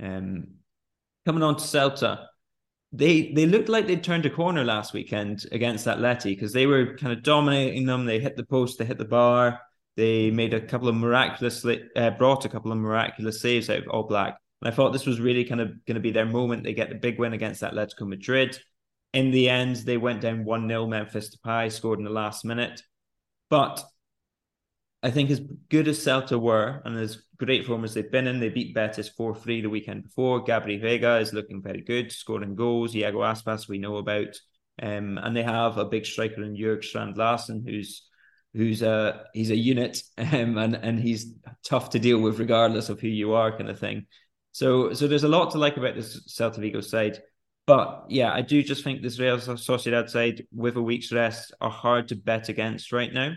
Um, 0.00 0.46
coming 1.26 1.42
on 1.42 1.56
to 1.56 1.62
Celta, 1.62 2.24
they 2.90 3.32
they 3.32 3.44
looked 3.44 3.68
like 3.68 3.86
they 3.86 3.96
turned 3.96 4.24
a 4.24 4.30
corner 4.30 4.64
last 4.64 4.94
weekend 4.94 5.44
against 5.52 5.86
Atleti 5.86 6.30
because 6.34 6.54
they 6.54 6.64
were 6.64 6.96
kind 6.96 7.12
of 7.12 7.22
dominating 7.22 7.84
them. 7.84 8.06
They 8.06 8.18
hit 8.18 8.34
the 8.34 8.46
post, 8.46 8.78
they 8.78 8.86
hit 8.86 8.96
the 8.96 9.04
bar. 9.04 9.60
They 9.98 10.30
made 10.30 10.54
a 10.54 10.60
couple 10.60 10.86
of 10.86 10.94
miraculous, 10.94 11.66
uh, 11.66 12.10
brought 12.10 12.44
a 12.44 12.48
couple 12.48 12.70
of 12.70 12.78
miraculous 12.78 13.40
saves 13.40 13.68
out 13.68 13.78
of 13.78 13.86
Oblak. 13.86 14.36
And 14.62 14.68
I 14.68 14.70
thought 14.70 14.92
this 14.92 15.06
was 15.06 15.20
really 15.20 15.44
kind 15.44 15.60
of 15.60 15.84
going 15.86 15.96
to 15.96 16.00
be 16.00 16.12
their 16.12 16.24
moment. 16.24 16.62
They 16.62 16.72
get 16.72 16.88
the 16.88 16.94
big 16.94 17.18
win 17.18 17.32
against 17.32 17.62
Atletico 17.62 18.06
Madrid. 18.06 18.56
In 19.12 19.32
the 19.32 19.48
end, 19.48 19.74
they 19.78 19.96
went 19.96 20.20
down 20.20 20.44
1 20.44 20.68
0. 20.68 20.86
Memphis 20.86 21.36
Depay 21.36 21.72
scored 21.72 21.98
in 21.98 22.04
the 22.04 22.12
last 22.12 22.44
minute. 22.44 22.80
But 23.50 23.82
I 25.02 25.10
think 25.10 25.30
as 25.30 25.40
good 25.68 25.88
as 25.88 25.98
Celta 25.98 26.40
were 26.40 26.80
and 26.84 26.96
as 26.96 27.20
great 27.36 27.66
form 27.66 27.82
as 27.82 27.92
they've 27.92 28.08
been 28.08 28.28
in, 28.28 28.38
they 28.38 28.50
beat 28.50 28.76
Betis 28.76 29.08
4 29.08 29.34
3 29.34 29.62
the 29.62 29.68
weekend 29.68 30.04
before. 30.04 30.44
Gabri 30.44 30.80
Veiga 30.80 31.20
is 31.20 31.32
looking 31.32 31.60
very 31.60 31.80
good, 31.80 32.12
scoring 32.12 32.54
goals. 32.54 32.94
Iago 32.94 33.22
Aspas, 33.22 33.68
we 33.68 33.78
know 33.78 33.96
about. 33.96 34.38
Um, 34.80 35.18
and 35.18 35.36
they 35.36 35.42
have 35.42 35.76
a 35.76 35.84
big 35.84 36.06
striker 36.06 36.44
in 36.44 36.54
Jörg 36.54 36.84
Strand 36.84 37.16
Larsen, 37.16 37.64
who's 37.66 38.07
who's 38.58 38.82
a 38.82 39.24
he's 39.32 39.50
a 39.50 39.56
unit 39.56 40.02
um, 40.18 40.58
and 40.58 40.74
and 40.74 40.98
he's 40.98 41.32
tough 41.64 41.90
to 41.90 42.00
deal 42.00 42.18
with 42.18 42.40
regardless 42.40 42.88
of 42.88 43.00
who 43.00 43.06
you 43.06 43.34
are, 43.34 43.56
kind 43.56 43.70
of 43.70 43.78
thing. 43.78 44.06
So 44.50 44.92
so 44.92 45.06
there's 45.06 45.24
a 45.24 45.28
lot 45.28 45.52
to 45.52 45.58
like 45.58 45.76
about 45.76 45.94
this 45.94 46.28
Celta 46.28 46.58
Vigo 46.58 46.80
side. 46.80 47.22
But 47.66 48.06
yeah, 48.08 48.32
I 48.32 48.40
do 48.40 48.62
just 48.62 48.82
think 48.82 49.02
this 49.02 49.20
Real 49.20 49.36
Sociedad 49.36 50.08
side 50.08 50.46
with 50.52 50.76
a 50.76 50.82
week's 50.82 51.12
rest 51.12 51.54
are 51.60 51.70
hard 51.70 52.08
to 52.08 52.16
bet 52.16 52.48
against 52.48 52.92
right 52.92 53.12
now 53.12 53.34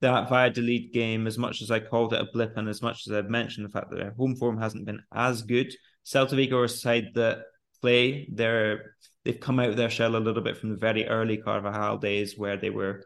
that 0.00 0.28
Valladolid 0.28 0.92
game, 0.92 1.26
as 1.26 1.38
much 1.38 1.62
as 1.62 1.70
I 1.70 1.80
called 1.80 2.12
it 2.12 2.20
a 2.20 2.28
blip 2.30 2.58
and 2.58 2.68
as 2.68 2.82
much 2.82 3.06
as 3.06 3.14
I've 3.14 3.30
mentioned 3.30 3.64
the 3.64 3.70
fact 3.70 3.90
that 3.90 3.96
their 3.96 4.10
home 4.10 4.36
form 4.36 4.58
hasn't 4.58 4.84
been 4.84 5.00
as 5.14 5.40
good, 5.42 5.72
Celta 6.04 6.36
Vigo 6.36 6.58
are 6.58 6.64
a 6.64 6.68
side 6.68 7.12
that 7.14 7.44
play. 7.80 8.28
They're 8.30 8.96
they've 9.24 9.40
come 9.40 9.60
out 9.60 9.70
of 9.70 9.76
their 9.78 9.88
shell 9.88 10.16
a 10.16 10.18
little 10.18 10.42
bit 10.42 10.58
from 10.58 10.70
the 10.70 10.76
very 10.76 11.06
early 11.06 11.38
Carvalhal 11.38 12.00
days 12.00 12.36
where 12.36 12.58
they 12.58 12.70
were 12.70 13.04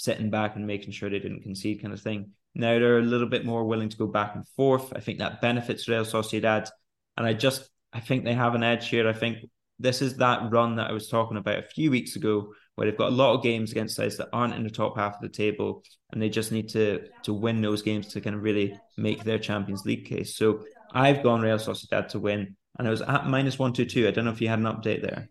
sitting 0.00 0.30
back 0.30 0.56
and 0.56 0.66
making 0.66 0.92
sure 0.92 1.10
they 1.10 1.18
didn't 1.18 1.42
concede 1.42 1.82
kind 1.82 1.92
of 1.92 2.00
thing. 2.00 2.30
Now 2.54 2.78
they're 2.78 2.98
a 2.98 3.02
little 3.02 3.28
bit 3.28 3.44
more 3.44 3.64
willing 3.64 3.90
to 3.90 3.96
go 3.98 4.06
back 4.06 4.34
and 4.34 4.48
forth. 4.48 4.94
I 4.96 5.00
think 5.00 5.18
that 5.18 5.42
benefits 5.42 5.88
Real 5.88 6.04
Sociedad. 6.04 6.70
And 7.18 7.26
I 7.26 7.34
just 7.34 7.68
I 7.92 8.00
think 8.00 8.24
they 8.24 8.32
have 8.32 8.54
an 8.54 8.62
edge 8.62 8.88
here. 8.88 9.06
I 9.06 9.12
think 9.12 9.38
this 9.78 10.00
is 10.00 10.16
that 10.16 10.50
run 10.50 10.76
that 10.76 10.88
I 10.88 10.92
was 10.92 11.08
talking 11.08 11.36
about 11.36 11.58
a 11.58 11.68
few 11.68 11.90
weeks 11.90 12.16
ago 12.16 12.52
where 12.74 12.86
they've 12.86 12.96
got 12.96 13.12
a 13.12 13.14
lot 13.14 13.34
of 13.34 13.42
games 13.42 13.72
against 13.72 13.96
sides 13.96 14.16
that 14.16 14.30
aren't 14.32 14.54
in 14.54 14.62
the 14.62 14.70
top 14.70 14.96
half 14.96 15.16
of 15.16 15.20
the 15.20 15.28
table, 15.28 15.82
and 16.12 16.22
they 16.22 16.30
just 16.30 16.50
need 16.50 16.70
to 16.70 17.06
to 17.24 17.34
win 17.34 17.60
those 17.60 17.82
games 17.82 18.06
to 18.08 18.22
kind 18.22 18.36
of 18.36 18.42
really 18.42 18.74
make 18.96 19.22
their 19.22 19.38
Champions 19.38 19.84
League 19.84 20.06
case. 20.06 20.34
So 20.34 20.64
I've 20.94 21.22
gone 21.22 21.42
Real 21.42 21.58
Sociedad 21.58 22.08
to 22.08 22.18
win, 22.18 22.56
and 22.78 22.88
I 22.88 22.90
was 22.90 23.02
at 23.02 23.26
minus 23.26 23.58
one 23.58 23.74
two 23.74 23.84
two. 23.84 24.08
I 24.08 24.12
don't 24.12 24.24
know 24.24 24.32
if 24.32 24.40
you 24.40 24.48
had 24.48 24.60
an 24.60 24.64
update 24.64 25.02
there. 25.02 25.28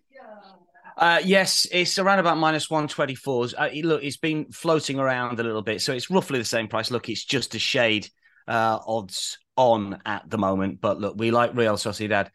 Uh, 0.99 1.21
yes, 1.23 1.65
it's 1.71 1.97
around 1.97 2.19
about 2.19 2.37
minus 2.37 2.67
124s. 2.67 3.53
Uh, 3.57 3.69
look, 3.87 4.03
it's 4.03 4.17
been 4.17 4.51
floating 4.51 4.99
around 4.99 5.39
a 5.39 5.43
little 5.43 5.61
bit, 5.61 5.81
so 5.81 5.93
it's 5.93 6.11
roughly 6.11 6.37
the 6.37 6.45
same 6.45 6.67
price. 6.67 6.91
Look, 6.91 7.07
it's 7.07 7.23
just 7.23 7.55
a 7.55 7.59
shade 7.59 8.09
uh, 8.49 8.79
odds 8.85 9.37
on 9.55 10.01
at 10.05 10.29
the 10.29 10.37
moment, 10.37 10.81
but 10.81 10.99
look, 10.99 11.15
we 11.17 11.31
like 11.31 11.55
Real 11.55 11.75
Sociedad 11.75 12.27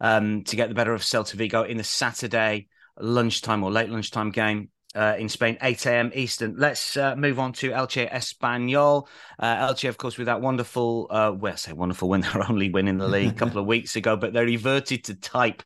um, 0.00 0.42
to 0.44 0.56
get 0.56 0.68
the 0.68 0.74
better 0.74 0.94
of 0.94 1.02
Celta 1.02 1.34
Vigo 1.34 1.62
in 1.62 1.76
the 1.76 1.84
Saturday 1.84 2.66
lunchtime 2.98 3.62
or 3.62 3.70
late 3.70 3.88
lunchtime 3.88 4.32
game 4.32 4.70
uh, 4.96 5.14
in 5.16 5.28
Spain, 5.28 5.56
8 5.62 5.86
a.m. 5.86 6.10
Eastern. 6.14 6.56
Let's 6.56 6.96
uh, 6.96 7.14
move 7.14 7.38
on 7.38 7.52
to 7.54 7.70
Elche 7.70 8.10
Espanyol. 8.10 9.06
Uh, 9.38 9.68
Elche, 9.68 9.88
of 9.88 9.96
course, 9.96 10.18
with 10.18 10.26
that 10.26 10.40
wonderful, 10.40 11.06
uh, 11.10 11.32
well, 11.36 11.52
I 11.52 11.56
say 11.56 11.72
wonderful 11.72 12.08
when 12.08 12.20
they're 12.22 12.50
only 12.50 12.70
winning 12.70 12.98
the 12.98 13.08
league 13.08 13.30
a 13.30 13.34
couple 13.34 13.60
of 13.60 13.66
weeks 13.68 13.96
ago, 13.96 14.16
but 14.16 14.32
they 14.32 14.44
reverted 14.44 15.04
to 15.04 15.14
type, 15.14 15.62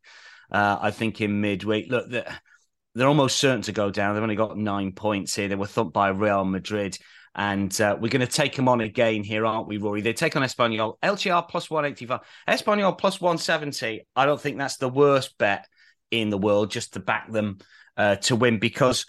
uh, 0.53 0.79
I 0.81 0.91
think, 0.91 1.21
in 1.21 1.41
midweek. 1.41 1.91
Look, 1.91 2.11
they're, 2.11 2.39
they're, 2.95 3.09
almost 3.09 3.39
certain 3.39 3.63
to 3.63 3.73
go 3.73 3.91
down. 3.91 4.15
They've 4.15 4.23
only 4.23 4.37
got 4.37 4.57
nine 4.57 4.93
points 4.93 5.35
here. 5.35 5.49
They 5.49 5.55
were 5.55 5.67
thumped 5.67 5.95
by 5.95 6.09
Real 6.09 6.45
Madrid. 6.45 6.99
And 7.35 7.79
uh, 7.81 7.97
we're 7.99 8.11
going 8.11 8.27
to 8.27 8.27
take 8.27 8.55
them 8.55 8.69
on 8.69 8.83
again 8.83 9.25
here, 9.25 9.47
aren't 9.47 9.67
we, 9.67 9.79
Rory? 9.79 10.03
They 10.03 10.13
take 10.13 10.37
on 10.37 10.43
Espanyol. 10.43 10.99
Elche 11.03 11.49
plus 11.49 11.71
185. 11.71 12.21
Espanyol 12.47 12.99
plus 12.99 13.21
170. 13.21 14.07
I 14.15 14.27
don't 14.27 14.41
think 14.41 14.59
that's 14.59 14.77
the 14.77 14.91
worst 14.91 15.39
bet 15.39 15.67
in 16.11 16.29
the 16.29 16.37
world 16.37 16.71
just 16.71 16.93
to 16.93 17.01
back 17.01 17.33
them 17.33 17.59
uh, 17.97 18.17
to 18.17 18.37
win 18.37 18.59
because 18.59 19.07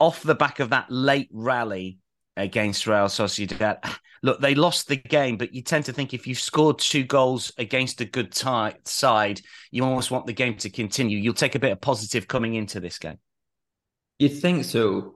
off 0.00 0.22
the 0.22 0.34
back 0.34 0.60
of 0.60 0.70
that 0.70 0.90
late 0.90 1.28
rally 1.32 1.98
against 2.38 2.86
Real 2.86 3.06
Sociedad, 3.06 3.78
look, 4.22 4.40
they 4.40 4.54
lost 4.54 4.88
the 4.88 4.96
game, 4.96 5.36
but 5.36 5.54
you 5.54 5.62
tend 5.62 5.84
to 5.86 5.92
think 5.92 6.14
if 6.14 6.26
you've 6.26 6.38
scored 6.38 6.78
two 6.78 7.04
goals 7.04 7.52
against 7.58 8.00
a 8.00 8.04
good 8.04 8.32
tie, 8.32 8.74
side, 8.84 9.40
you 9.70 9.84
almost 9.84 10.10
want 10.10 10.26
the 10.26 10.32
game 10.32 10.56
to 10.56 10.70
continue. 10.70 11.18
You'll 11.18 11.34
take 11.34 11.54
a 11.54 11.60
bit 11.60 11.72
of 11.72 11.80
positive 11.80 12.28
coming 12.28 12.54
into 12.54 12.80
this 12.80 12.98
game. 12.98 13.18
You 14.18 14.28
think 14.28 14.64
so? 14.64 15.14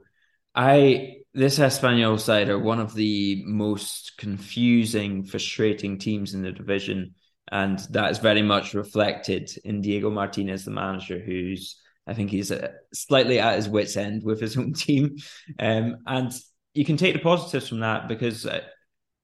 I 0.54 1.16
this 1.34 1.58
Espanyol 1.58 2.20
side 2.20 2.50
are 2.50 2.58
one 2.58 2.78
of 2.78 2.94
the 2.94 3.42
most 3.46 4.12
confusing, 4.18 5.24
frustrating 5.24 5.98
teams 5.98 6.34
in 6.34 6.42
the 6.42 6.52
division. 6.52 7.14
And 7.50 7.78
that 7.90 8.10
is 8.10 8.18
very 8.18 8.42
much 8.42 8.74
reflected 8.74 9.50
in 9.64 9.80
Diego 9.80 10.10
Martinez, 10.10 10.64
the 10.64 10.70
manager, 10.70 11.18
who's 11.18 11.80
I 12.06 12.14
think 12.14 12.30
he's 12.30 12.50
uh, 12.50 12.68
slightly 12.92 13.38
at 13.38 13.56
his 13.56 13.68
wits' 13.68 13.96
end 13.96 14.24
with 14.24 14.40
his 14.40 14.56
own 14.58 14.72
team. 14.72 15.16
Um, 15.58 15.98
and 16.06 16.32
you 16.74 16.84
can 16.84 16.96
take 16.96 17.14
the 17.14 17.20
positives 17.20 17.68
from 17.68 17.80
that 17.80 18.08
because, 18.08 18.46
uh, 18.46 18.60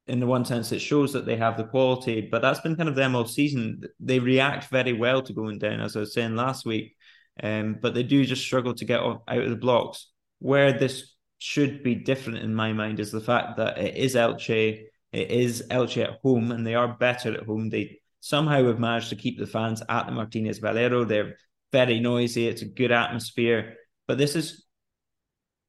in 0.07 0.21
the 0.21 0.27
one 0.27 0.45
sense, 0.45 0.73
it 0.73 0.81
shows 0.81 1.13
that 1.13 1.27
they 1.27 1.37
have 1.37 1.57
the 1.57 1.65
quality. 1.65 2.29
But 2.31 2.43
that's 2.43 2.61
been 2.61 2.77
kind 2.77 2.89
of 2.89 2.95
them 2.95 3.15
all 3.15 3.27
season. 3.27 3.83
They 4.01 4.19
react 4.19 4.71
very 4.71 4.93
well 4.93 5.23
to 5.23 5.33
going 5.33 5.59
down, 5.59 5.81
as 5.81 5.97
I 5.97 6.01
was 6.01 6.15
saying 6.15 6.37
last 6.37 6.65
week. 6.65 6.97
Um, 7.43 7.79
but 7.81 7.95
they 7.95 8.03
do 8.03 8.25
just 8.25 8.43
struggle 8.43 8.75
to 8.75 8.85
get 8.85 9.01
out 9.01 9.23
of 9.29 9.51
the 9.51 9.57
blocks. 9.57 10.11
Where 10.41 10.73
this 10.73 11.15
should 11.39 11.83
be 11.83 11.95
different 11.95 12.39
in 12.39 12.55
my 12.55 12.73
mind 12.73 13.01
is 13.01 13.13
the 13.13 13.21
fact 13.21 13.57
that 13.59 13.79
it 13.79 13.97
is 13.97 14.15
Elche, 14.15 14.83
it 15.13 15.31
is 15.31 15.65
Elche 15.71 16.03
at 16.03 16.19
home, 16.23 16.53
and 16.53 16.67
they 16.67 16.75
are 16.75 16.89
better 16.89 17.33
at 17.35 17.45
home. 17.45 17.71
They 17.71 18.01
somehow 18.21 18.65
have 18.67 18.81
managed 18.81 19.11
to 19.11 19.17
keep 19.17 19.39
the 19.39 19.47
fans 19.47 19.83
at 19.89 20.07
the 20.07 20.13
Martinez 20.13 20.59
Valero. 20.59 21.05
They're 21.05 21.37
very 21.73 22.01
noisy. 22.01 22.49
It's 22.49 22.63
a 22.63 22.67
good 22.67 22.93
atmosphere. 22.93 23.77
But 24.07 24.19
this 24.19 24.35
is, 24.37 24.65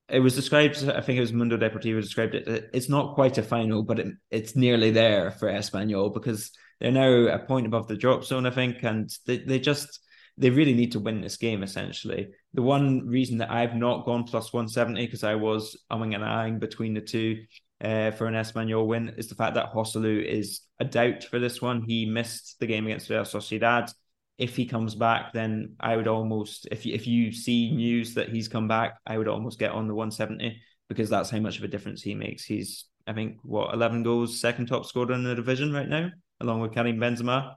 it 0.09 0.19
was 0.19 0.35
described, 0.35 0.87
I 0.89 1.01
think 1.01 1.17
it 1.17 1.21
was 1.21 1.33
Mundo 1.33 1.57
Deportivo 1.57 2.01
described 2.01 2.35
it. 2.35 2.69
It's 2.73 2.89
not 2.89 3.15
quite 3.15 3.37
a 3.37 3.43
final, 3.43 3.83
but 3.83 3.99
it, 3.99 4.07
it's 4.31 4.55
nearly 4.55 4.91
there 4.91 5.31
for 5.31 5.47
Espanyol 5.47 6.13
because 6.13 6.51
they're 6.79 6.91
now 6.91 7.09
a 7.09 7.39
point 7.39 7.65
above 7.65 7.87
the 7.87 7.97
drop 7.97 8.23
zone, 8.23 8.45
I 8.45 8.51
think. 8.51 8.83
And 8.83 9.09
they, 9.25 9.37
they 9.37 9.59
just, 9.59 9.99
they 10.37 10.49
really 10.49 10.73
need 10.73 10.91
to 10.93 10.99
win 10.99 11.21
this 11.21 11.37
game, 11.37 11.63
essentially. 11.63 12.29
The 12.53 12.61
one 12.61 13.07
reason 13.07 13.37
that 13.39 13.51
I've 13.51 13.75
not 13.75 14.05
gone 14.05 14.23
plus 14.23 14.53
170 14.53 15.05
because 15.05 15.23
I 15.23 15.35
was 15.35 15.77
umming 15.91 16.15
and 16.15 16.23
ahhing 16.23 16.59
between 16.59 16.93
the 16.93 17.01
two 17.01 17.43
uh, 17.81 18.11
for 18.11 18.27
an 18.27 18.33
Espanyol 18.33 18.87
win 18.87 19.13
is 19.17 19.27
the 19.27 19.35
fact 19.35 19.55
that 19.55 19.73
Joselu 19.73 20.23
is 20.23 20.61
a 20.79 20.85
doubt 20.85 21.23
for 21.23 21.39
this 21.39 21.61
one. 21.61 21.81
He 21.81 22.05
missed 22.05 22.59
the 22.59 22.67
game 22.67 22.85
against 22.87 23.09
Real 23.09 23.23
Sociedad. 23.23 23.93
If 24.39 24.55
he 24.55 24.65
comes 24.65 24.95
back, 24.95 25.33
then 25.33 25.75
I 25.79 25.95
would 25.95 26.07
almost, 26.07 26.67
if 26.71 26.85
you, 26.85 26.95
if 26.95 27.05
you 27.05 27.31
see 27.31 27.71
news 27.71 28.15
that 28.15 28.29
he's 28.29 28.47
come 28.47 28.67
back, 28.67 28.97
I 29.05 29.17
would 29.17 29.27
almost 29.27 29.59
get 29.59 29.71
on 29.71 29.87
the 29.87 29.93
170 29.93 30.59
because 30.87 31.09
that's 31.09 31.29
how 31.29 31.39
much 31.39 31.57
of 31.57 31.63
a 31.63 31.67
difference 31.67 32.01
he 32.01 32.15
makes. 32.15 32.43
He's, 32.43 32.85
I 33.05 33.13
think, 33.13 33.37
what 33.43 33.73
11 33.73 34.03
goals, 34.03 34.39
second 34.39 34.67
top 34.67 34.85
scorer 34.85 35.11
in 35.11 35.23
the 35.23 35.35
division 35.35 35.71
right 35.73 35.87
now, 35.87 36.09
along 36.39 36.61
with 36.61 36.73
Karim 36.73 36.97
Benzema, 36.97 37.55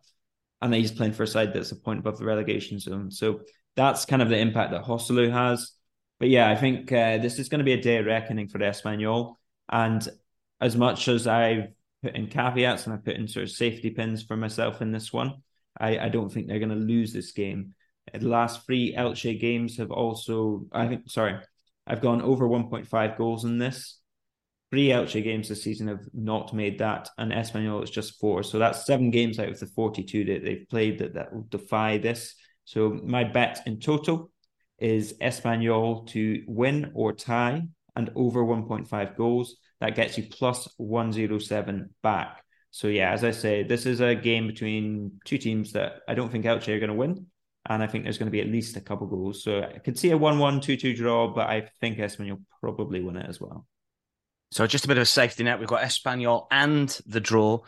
and 0.60 0.74
he's 0.74 0.92
playing 0.92 1.12
for 1.12 1.22
a 1.22 1.26
side 1.26 1.54
that's 1.54 1.72
a 1.72 1.76
point 1.76 2.00
above 2.00 2.18
the 2.18 2.24
relegation 2.24 2.78
zone. 2.78 3.10
So 3.10 3.40
that's 3.76 4.04
kind 4.04 4.20
of 4.20 4.28
the 4.28 4.38
impact 4.38 4.72
that 4.72 4.84
Joselu 4.84 5.30
has. 5.32 5.72
But 6.18 6.28
yeah, 6.28 6.50
I 6.50 6.56
think 6.56 6.92
uh, 6.92 7.18
this 7.18 7.38
is 7.38 7.48
going 7.48 7.60
to 7.60 7.64
be 7.64 7.72
a 7.72 7.80
day 7.80 7.98
of 7.98 8.06
reckoning 8.06 8.48
for 8.48 8.58
Espanyol. 8.58 9.36
And 9.70 10.06
as 10.60 10.76
much 10.76 11.08
as 11.08 11.26
I've 11.26 11.68
put 12.02 12.14
in 12.14 12.28
caveats 12.28 12.84
and 12.84 12.94
I've 12.94 13.04
put 13.04 13.16
in 13.16 13.26
sort 13.26 13.44
of 13.44 13.50
safety 13.50 13.90
pins 13.90 14.22
for 14.22 14.36
myself 14.36 14.82
in 14.82 14.92
this 14.92 15.12
one, 15.12 15.42
I, 15.78 15.98
I 15.98 16.08
don't 16.08 16.30
think 16.30 16.46
they're 16.46 16.58
going 16.58 16.68
to 16.70 16.74
lose 16.76 17.12
this 17.12 17.32
game. 17.32 17.74
Uh, 18.12 18.18
the 18.18 18.28
last 18.28 18.66
three 18.66 18.94
Elche 18.94 19.40
games 19.40 19.76
have 19.78 19.90
also, 19.90 20.66
I 20.72 20.86
think, 20.86 21.10
sorry, 21.10 21.38
I've 21.86 22.00
gone 22.00 22.22
over 22.22 22.48
1.5 22.48 23.16
goals 23.16 23.44
in 23.44 23.58
this. 23.58 23.98
Three 24.70 24.88
Elche 24.88 25.22
games 25.22 25.48
this 25.48 25.62
season 25.62 25.88
have 25.88 26.06
not 26.14 26.54
made 26.54 26.78
that, 26.78 27.10
and 27.18 27.30
Espanyol 27.30 27.84
is 27.84 27.90
just 27.90 28.18
four. 28.18 28.42
So 28.42 28.58
that's 28.58 28.86
seven 28.86 29.10
games 29.10 29.38
out 29.38 29.50
of 29.50 29.60
the 29.60 29.66
42 29.66 30.24
that 30.24 30.44
they've 30.44 30.66
played 30.70 30.98
that, 31.00 31.14
that 31.14 31.32
will 31.32 31.46
defy 31.50 31.98
this. 31.98 32.34
So 32.64 33.00
my 33.04 33.24
bet 33.24 33.60
in 33.66 33.80
total 33.80 34.30
is 34.78 35.14
Espanyol 35.20 36.06
to 36.08 36.42
win 36.46 36.92
or 36.94 37.12
tie 37.12 37.62
and 37.96 38.10
over 38.14 38.42
1.5 38.42 39.16
goals. 39.16 39.56
That 39.80 39.94
gets 39.94 40.16
you 40.16 40.24
plus 40.30 40.68
107 40.76 41.90
back. 42.02 42.41
So, 42.72 42.88
yeah, 42.88 43.12
as 43.12 43.22
I 43.22 43.30
say, 43.30 43.62
this 43.62 43.86
is 43.86 44.00
a 44.00 44.14
game 44.14 44.46
between 44.46 45.20
two 45.24 45.38
teams 45.38 45.72
that 45.72 46.00
I 46.08 46.14
don't 46.14 46.32
think 46.32 46.46
Elche 46.46 46.68
are 46.68 46.80
going 46.80 46.88
to 46.88 46.94
win. 46.94 47.26
And 47.68 47.82
I 47.82 47.86
think 47.86 48.02
there's 48.02 48.18
going 48.18 48.26
to 48.26 48.32
be 48.32 48.40
at 48.40 48.48
least 48.48 48.76
a 48.76 48.80
couple 48.80 49.06
goals. 49.06 49.44
So 49.44 49.62
I 49.62 49.78
could 49.78 49.96
see 49.96 50.10
a 50.10 50.16
1 50.16 50.38
1 50.38 50.60
2 50.60 50.76
2 50.76 50.96
draw, 50.96 51.32
but 51.32 51.48
I 51.48 51.68
think 51.80 51.98
Espanyol 51.98 52.42
probably 52.60 53.00
win 53.00 53.16
it 53.16 53.26
as 53.28 53.40
well. 53.40 53.66
So 54.50 54.66
just 54.66 54.84
a 54.84 54.88
bit 54.88 54.96
of 54.96 55.02
a 55.02 55.06
safety 55.06 55.44
net. 55.44 55.60
We've 55.60 55.68
got 55.68 55.82
Espanyol 55.82 56.46
and 56.50 56.88
the 57.06 57.20
draw 57.20 57.60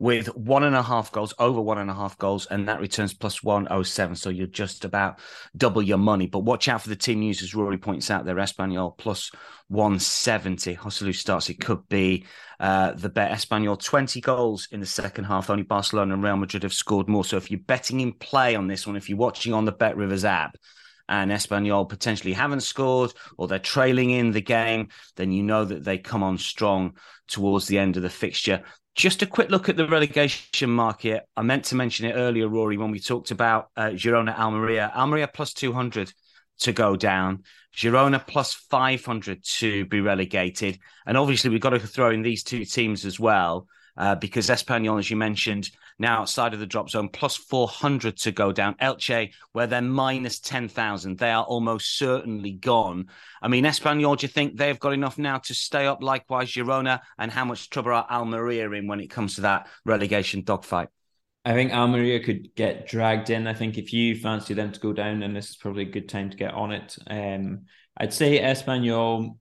with 0.00 0.34
one 0.34 0.64
and 0.64 0.74
a 0.74 0.82
half 0.82 1.12
goals, 1.12 1.34
over 1.38 1.60
one 1.60 1.76
and 1.76 1.90
a 1.90 1.94
half 1.94 2.16
goals, 2.16 2.46
and 2.46 2.66
that 2.66 2.80
returns 2.80 3.12
plus 3.12 3.42
107. 3.42 4.16
So 4.16 4.30
you're 4.30 4.46
just 4.46 4.86
about 4.86 5.20
double 5.54 5.82
your 5.82 5.98
money. 5.98 6.26
But 6.26 6.38
watch 6.38 6.68
out 6.68 6.80
for 6.80 6.88
the 6.88 6.96
team 6.96 7.20
news, 7.20 7.42
as 7.42 7.54
Rory 7.54 7.76
points 7.76 8.10
out 8.10 8.24
there. 8.24 8.36
Espanyol 8.36 8.96
plus 8.96 9.30
170. 9.68 10.76
Joselu 10.76 11.14
starts. 11.14 11.50
It 11.50 11.60
could 11.60 11.86
be 11.90 12.24
uh, 12.58 12.92
the 12.92 13.10
bet. 13.10 13.30
Espanyol 13.30 13.78
20 13.78 14.22
goals 14.22 14.68
in 14.72 14.80
the 14.80 14.86
second 14.86 15.24
half. 15.24 15.50
Only 15.50 15.64
Barcelona 15.64 16.14
and 16.14 16.24
Real 16.24 16.38
Madrid 16.38 16.62
have 16.62 16.72
scored 16.72 17.06
more. 17.06 17.24
So 17.24 17.36
if 17.36 17.50
you're 17.50 17.60
betting 17.60 18.00
in 18.00 18.14
play 18.14 18.54
on 18.56 18.68
this 18.68 18.86
one, 18.86 18.96
if 18.96 19.10
you're 19.10 19.18
watching 19.18 19.52
on 19.52 19.66
the 19.66 19.72
Bet 19.72 19.98
Rivers 19.98 20.24
app, 20.24 20.56
and 21.10 21.32
Espanyol 21.32 21.88
potentially 21.88 22.32
haven't 22.32 22.60
scored 22.60 23.12
or 23.36 23.48
they're 23.48 23.58
trailing 23.58 24.10
in 24.10 24.30
the 24.30 24.40
game, 24.40 24.88
then 25.16 25.32
you 25.32 25.42
know 25.42 25.64
that 25.64 25.82
they 25.82 25.98
come 25.98 26.22
on 26.22 26.38
strong 26.38 26.92
towards 27.26 27.66
the 27.66 27.78
end 27.78 27.96
of 27.96 28.04
the 28.04 28.08
fixture. 28.08 28.62
Just 29.00 29.22
a 29.22 29.26
quick 29.26 29.48
look 29.48 29.70
at 29.70 29.78
the 29.78 29.88
relegation 29.88 30.68
market. 30.68 31.22
I 31.34 31.40
meant 31.40 31.64
to 31.64 31.74
mention 31.74 32.04
it 32.04 32.12
earlier, 32.12 32.48
Rory, 32.48 32.76
when 32.76 32.90
we 32.90 33.00
talked 33.00 33.30
about 33.30 33.70
uh, 33.74 33.92
Girona 33.92 34.38
Almeria. 34.38 34.92
Almeria 34.94 35.26
plus 35.26 35.54
200 35.54 36.12
to 36.58 36.72
go 36.74 36.96
down, 36.96 37.44
Girona 37.74 38.22
plus 38.26 38.52
500 38.52 39.42
to 39.42 39.86
be 39.86 40.02
relegated. 40.02 40.78
And 41.06 41.16
obviously, 41.16 41.48
we've 41.48 41.62
got 41.62 41.70
to 41.70 41.78
throw 41.78 42.10
in 42.10 42.20
these 42.20 42.44
two 42.44 42.66
teams 42.66 43.06
as 43.06 43.18
well 43.18 43.68
uh, 44.00 44.14
because 44.14 44.48
Espanyol, 44.48 44.98
as 44.98 45.10
you 45.10 45.16
mentioned, 45.16 45.70
now 45.98 46.22
outside 46.22 46.54
of 46.54 46.58
the 46.58 46.64
drop 46.66 46.88
zone, 46.88 47.10
plus 47.10 47.36
400 47.36 48.16
to 48.16 48.32
go 48.32 48.50
down. 48.50 48.74
Elche, 48.76 49.30
where 49.52 49.66
they're 49.66 49.82
minus 49.82 50.40
10,000, 50.40 51.18
they 51.18 51.30
are 51.30 51.44
almost 51.44 51.98
certainly 51.98 52.52
gone. 52.52 53.08
I 53.42 53.48
mean, 53.48 53.64
Espanyol, 53.64 54.16
do 54.16 54.24
you 54.24 54.28
think 54.28 54.56
they've 54.56 54.80
got 54.80 54.94
enough 54.94 55.18
now 55.18 55.36
to 55.40 55.52
stay 55.52 55.86
up? 55.86 56.02
Likewise, 56.02 56.50
Girona, 56.50 57.00
and 57.18 57.30
how 57.30 57.44
much 57.44 57.68
trouble 57.68 57.92
are 57.92 58.06
Almeria 58.10 58.70
in 58.70 58.86
when 58.86 59.00
it 59.00 59.10
comes 59.10 59.34
to 59.34 59.42
that 59.42 59.68
relegation 59.84 60.44
dogfight? 60.44 60.88
I 61.44 61.52
think 61.52 61.70
Almeria 61.70 62.20
could 62.20 62.54
get 62.54 62.88
dragged 62.88 63.28
in. 63.28 63.46
I 63.46 63.52
think 63.52 63.76
if 63.76 63.92
you 63.92 64.16
fancy 64.16 64.54
them 64.54 64.72
to 64.72 64.80
go 64.80 64.94
down, 64.94 65.20
then 65.20 65.34
this 65.34 65.50
is 65.50 65.56
probably 65.56 65.82
a 65.82 65.92
good 65.92 66.08
time 66.08 66.30
to 66.30 66.36
get 66.38 66.54
on 66.54 66.72
it. 66.72 66.96
Um, 67.06 67.66
I'd 67.98 68.14
say 68.14 68.40
Espanyol 68.40 69.36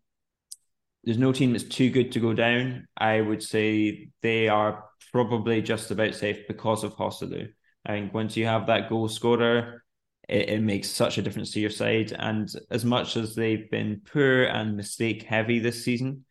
there's 1.04 1.18
no 1.18 1.32
team 1.32 1.52
that's 1.52 1.64
too 1.64 1.90
good 1.90 2.12
to 2.14 2.20
go 2.20 2.34
down. 2.34 2.88
I 2.98 3.22
would 3.22 3.42
say 3.42 4.10
they 4.22 4.48
are 4.48 4.86
probably 5.12 5.62
just 5.62 5.92
about 5.92 6.16
safe 6.16 6.48
because 6.48 6.84
of 6.84 6.96
Joselu. 6.96 7.50
I 7.86 7.92
think 7.92 8.14
once 8.14 8.36
you 8.36 8.46
have 8.46 8.68
that 8.68 8.90
goal 8.90 9.08
scorer, 9.08 9.84
it, 10.28 10.50
it, 10.50 10.62
makes 10.62 10.90
such 10.90 11.18
a 11.18 11.22
difference 11.22 11.52
to 11.52 11.60
your 11.60 11.70
side. 11.70 12.14
And 12.18 12.50
as 12.70 12.86
much 12.86 13.18
as 13.18 13.34
they've 13.34 13.70
been 13.72 14.02
poor 14.12 14.44
and 14.44 14.78
mistake 14.78 15.24
heavy 15.24 15.60
this 15.60 15.84
season, 15.84 16.26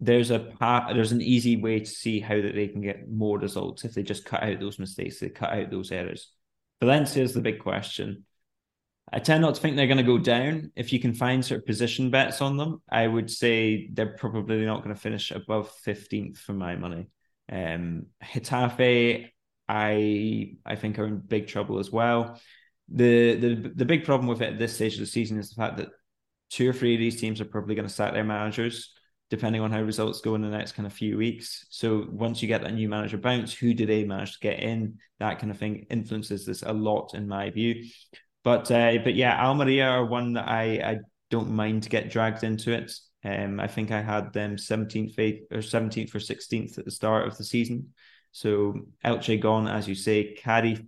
there's 0.00 0.30
a 0.30 0.38
path, 0.38 0.90
there's 0.94 1.12
an 1.12 1.20
easy 1.20 1.56
way 1.56 1.80
to 1.80 1.86
see 1.86 2.20
how 2.20 2.40
that 2.40 2.54
they 2.54 2.68
can 2.68 2.80
get 2.80 3.10
more 3.10 3.38
results 3.38 3.84
if 3.84 3.94
they 3.94 4.02
just 4.02 4.24
cut 4.24 4.42
out 4.42 4.60
those 4.60 4.78
mistakes, 4.78 5.18
they 5.18 5.28
cut 5.28 5.52
out 5.52 5.70
those 5.70 5.92
errors. 5.92 6.30
Valencia 6.80 7.22
is 7.22 7.34
the 7.34 7.40
big 7.40 7.60
question. 7.60 8.24
I 9.14 9.20
tend 9.20 9.42
not 9.42 9.54
to 9.54 9.60
think 9.60 9.76
they're 9.76 9.86
going 9.86 9.98
to 9.98 10.02
go 10.02 10.18
down. 10.18 10.72
If 10.74 10.92
you 10.92 10.98
can 10.98 11.14
find 11.14 11.44
sort 11.44 11.60
of 11.60 11.66
position 11.66 12.10
bets 12.10 12.40
on 12.40 12.56
them, 12.56 12.82
I 12.90 13.06
would 13.06 13.30
say 13.30 13.88
they're 13.92 14.16
probably 14.16 14.66
not 14.66 14.82
going 14.82 14.92
to 14.92 15.00
finish 15.00 15.30
above 15.30 15.72
15th 15.86 16.36
for 16.38 16.52
my 16.52 16.74
money. 16.74 17.06
Um, 17.48 18.06
Getafe, 18.24 19.30
I 19.68 20.54
I 20.66 20.74
think 20.74 20.98
are 20.98 21.06
in 21.06 21.18
big 21.18 21.46
trouble 21.46 21.78
as 21.78 21.92
well. 21.92 22.40
The 22.88 23.36
the 23.36 23.72
the 23.76 23.84
big 23.84 24.04
problem 24.04 24.26
with 24.26 24.42
it 24.42 24.54
at 24.54 24.58
this 24.58 24.74
stage 24.74 24.94
of 24.94 25.00
the 25.00 25.06
season 25.06 25.38
is 25.38 25.50
the 25.50 25.62
fact 25.62 25.76
that 25.76 25.90
two 26.50 26.68
or 26.68 26.72
three 26.72 26.94
of 26.94 27.00
these 27.00 27.20
teams 27.20 27.40
are 27.40 27.44
probably 27.44 27.76
going 27.76 27.86
to 27.86 27.94
sack 27.94 28.14
their 28.14 28.24
managers 28.24 28.94
depending 29.30 29.62
on 29.62 29.70
how 29.70 29.80
results 29.80 30.20
go 30.20 30.34
in 30.34 30.42
the 30.42 30.48
next 30.48 30.72
kind 30.72 30.86
of 30.86 30.92
few 30.92 31.16
weeks. 31.16 31.66
So 31.70 32.06
once 32.10 32.42
you 32.42 32.48
get 32.48 32.62
that 32.62 32.74
new 32.74 32.88
manager 32.88 33.16
bounce, 33.16 33.52
who 33.54 33.74
do 33.74 33.86
they 33.86 34.04
manage 34.04 34.34
to 34.34 34.38
get 34.40 34.60
in? 34.60 34.98
That 35.18 35.38
kind 35.38 35.50
of 35.50 35.58
thing 35.58 35.86
influences 35.88 36.44
this 36.44 36.62
a 36.62 36.72
lot 36.72 37.14
in 37.14 37.26
my 37.26 37.50
view. 37.50 37.84
But 38.44 38.70
uh, 38.70 38.98
but 39.02 39.14
yeah, 39.14 39.42
Almeria 39.44 39.88
are 39.88 40.04
one 40.04 40.34
that 40.34 40.46
I 40.48 40.64
I 40.78 40.98
don't 41.30 41.50
mind 41.50 41.84
to 41.84 41.88
get 41.88 42.10
dragged 42.10 42.44
into 42.44 42.72
it. 42.72 42.92
Um, 43.24 43.58
I 43.58 43.66
think 43.66 43.90
I 43.90 44.02
had 44.02 44.34
them 44.34 44.56
17th 44.56 45.18
or 45.50 45.58
17th 45.58 46.14
or 46.14 46.18
16th 46.18 46.78
at 46.78 46.84
the 46.84 46.90
start 46.90 47.26
of 47.26 47.38
the 47.38 47.44
season. 47.44 47.94
So 48.32 48.74
Elche 49.04 49.40
gone, 49.40 49.66
as 49.66 49.88
you 49.88 49.94
say. 49.94 50.34
Cadiz, 50.34 50.80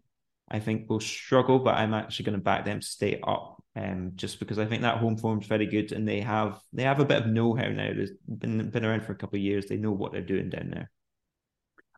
I 0.51 0.61
think 0.61 0.90
will 0.90 1.01
struggle, 1.01 1.59
but 1.59 1.77
I'm 1.77 1.95
actually 1.95 2.27
going 2.27 2.38
to 2.38 2.45
back 2.45 2.64
them 2.64 2.81
to 2.81 2.87
stay 2.87 3.21
up. 3.27 3.62
Um, 3.75 4.12
just 4.16 4.38
because 4.38 4.59
I 4.59 4.66
think 4.66 4.83
that 4.83 4.99
home 4.99 5.16
form 5.16 5.40
is 5.40 5.47
very 5.47 5.66
good, 5.66 5.92
and 5.92 6.07
they 6.07 6.21
have 6.21 6.61
they 6.73 6.83
have 6.83 7.01
a 7.01 7.05
bit 7.05 7.23
of 7.23 7.27
know-how 7.27 7.69
now. 7.69 7.92
They've 7.95 8.09
been 8.27 8.71
been 8.71 8.85
around 8.85 9.05
for 9.05 9.12
a 9.12 9.16
couple 9.16 9.37
of 9.37 9.42
years. 9.42 9.66
They 9.66 9.77
know 9.77 9.92
what 9.92 10.12
they're 10.12 10.23
doing 10.23 10.51
down 10.51 10.71
there. 10.71 10.90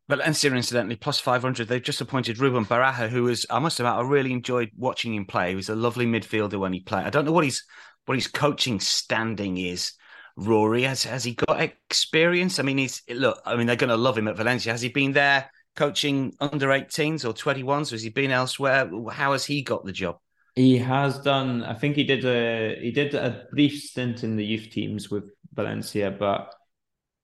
Valencia, 0.08 0.52
incidentally, 0.52 0.96
plus 0.96 1.20
500. 1.20 1.68
They've 1.68 1.82
just 1.82 2.00
appointed 2.00 2.38
Ruben 2.38 2.64
Baraja, 2.64 3.08
who 3.08 3.28
is, 3.28 3.46
I 3.50 3.58
must 3.58 3.78
admit, 3.78 3.92
I 3.92 4.00
really 4.02 4.32
enjoyed 4.32 4.70
watching 4.76 5.14
him 5.14 5.26
play. 5.26 5.50
He 5.50 5.56
was 5.56 5.68
a 5.68 5.74
lovely 5.74 6.06
midfielder 6.06 6.58
when 6.58 6.72
he 6.72 6.80
played. 6.80 7.04
I 7.04 7.10
don't 7.10 7.26
know 7.26 7.32
what 7.32 7.44
his 7.44 7.62
what 8.06 8.16
his 8.16 8.26
coaching 8.26 8.80
standing 8.80 9.58
is. 9.58 9.92
Rory 10.36 10.84
has 10.84 11.02
has 11.02 11.24
he 11.24 11.34
got 11.34 11.60
experience? 11.60 12.58
I 12.58 12.62
mean, 12.62 12.78
he's 12.78 13.02
look. 13.10 13.40
I 13.44 13.56
mean, 13.56 13.66
they're 13.66 13.76
going 13.76 13.90
to 13.90 13.96
love 13.96 14.16
him 14.16 14.28
at 14.28 14.36
Valencia. 14.36 14.72
Has 14.72 14.80
he 14.80 14.88
been 14.88 15.12
there 15.12 15.50
coaching 15.76 16.32
under 16.40 16.68
18s 16.68 17.24
or 17.24 17.34
21s? 17.34 17.92
Or 17.92 17.94
Has 17.94 18.02
he 18.02 18.08
been 18.08 18.30
elsewhere? 18.30 18.90
How 19.10 19.32
has 19.32 19.44
he 19.44 19.62
got 19.62 19.84
the 19.84 19.92
job? 19.92 20.18
He 20.54 20.78
has 20.78 21.18
done. 21.18 21.62
I 21.64 21.74
think 21.74 21.96
he 21.96 22.04
did 22.04 22.24
a 22.24 22.78
he 22.80 22.92
did 22.92 23.14
a 23.14 23.46
brief 23.50 23.82
stint 23.82 24.24
in 24.24 24.36
the 24.36 24.44
youth 24.44 24.70
teams 24.70 25.10
with 25.10 25.24
Valencia, 25.52 26.10
but 26.10 26.54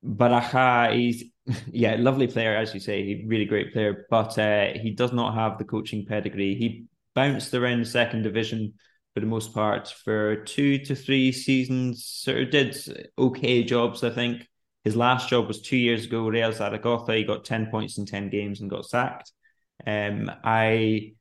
Baraja, 0.05 0.95
he's 0.95 1.25
yeah, 1.71 1.97
lovely 1.99 2.27
player, 2.27 2.57
as 2.57 2.73
you 2.75 2.81
say, 2.81 3.25
really 3.27 3.45
great 3.45 3.73
player, 3.73 4.07
but 4.11 4.39
uh, 4.39 4.69
he 4.75 4.91
does 4.91 5.13
not 5.13 5.35
have 5.35 5.59
the 5.59 5.65
coaching 5.65 6.07
pedigree. 6.07 6.55
He 6.55 6.87
bounced 7.15 7.55
around 7.55 7.87
second 7.87 8.23
division 8.23 8.75
for 9.13 9.21
the 9.21 9.27
most 9.27 9.55
part 9.55 9.89
for 9.89 10.37
two 10.45 10.79
to 10.79 10.95
three 10.95 11.33
seasons. 11.33 12.07
Sort 12.07 12.43
of 12.43 12.51
did 12.51 12.77
okay 13.19 13.63
jobs, 13.63 14.03
I 14.03 14.11
think. 14.11 14.49
His 14.85 14.97
last 14.97 15.29
job 15.29 15.47
was 15.47 15.63
two 15.63 15.77
years 15.77 16.05
ago, 16.07 16.29
Real 16.29 16.53
Zaragoza. 16.53 17.15
He 17.15 17.25
got 17.25 17.45
ten 17.45 17.67
points 17.67 17.99
in 17.99 18.07
ten 18.07 18.29
games 18.31 18.61
and 18.61 18.69
got 18.71 18.87
sacked. 18.87 19.33
Um, 19.87 20.31
I, 20.43 21.13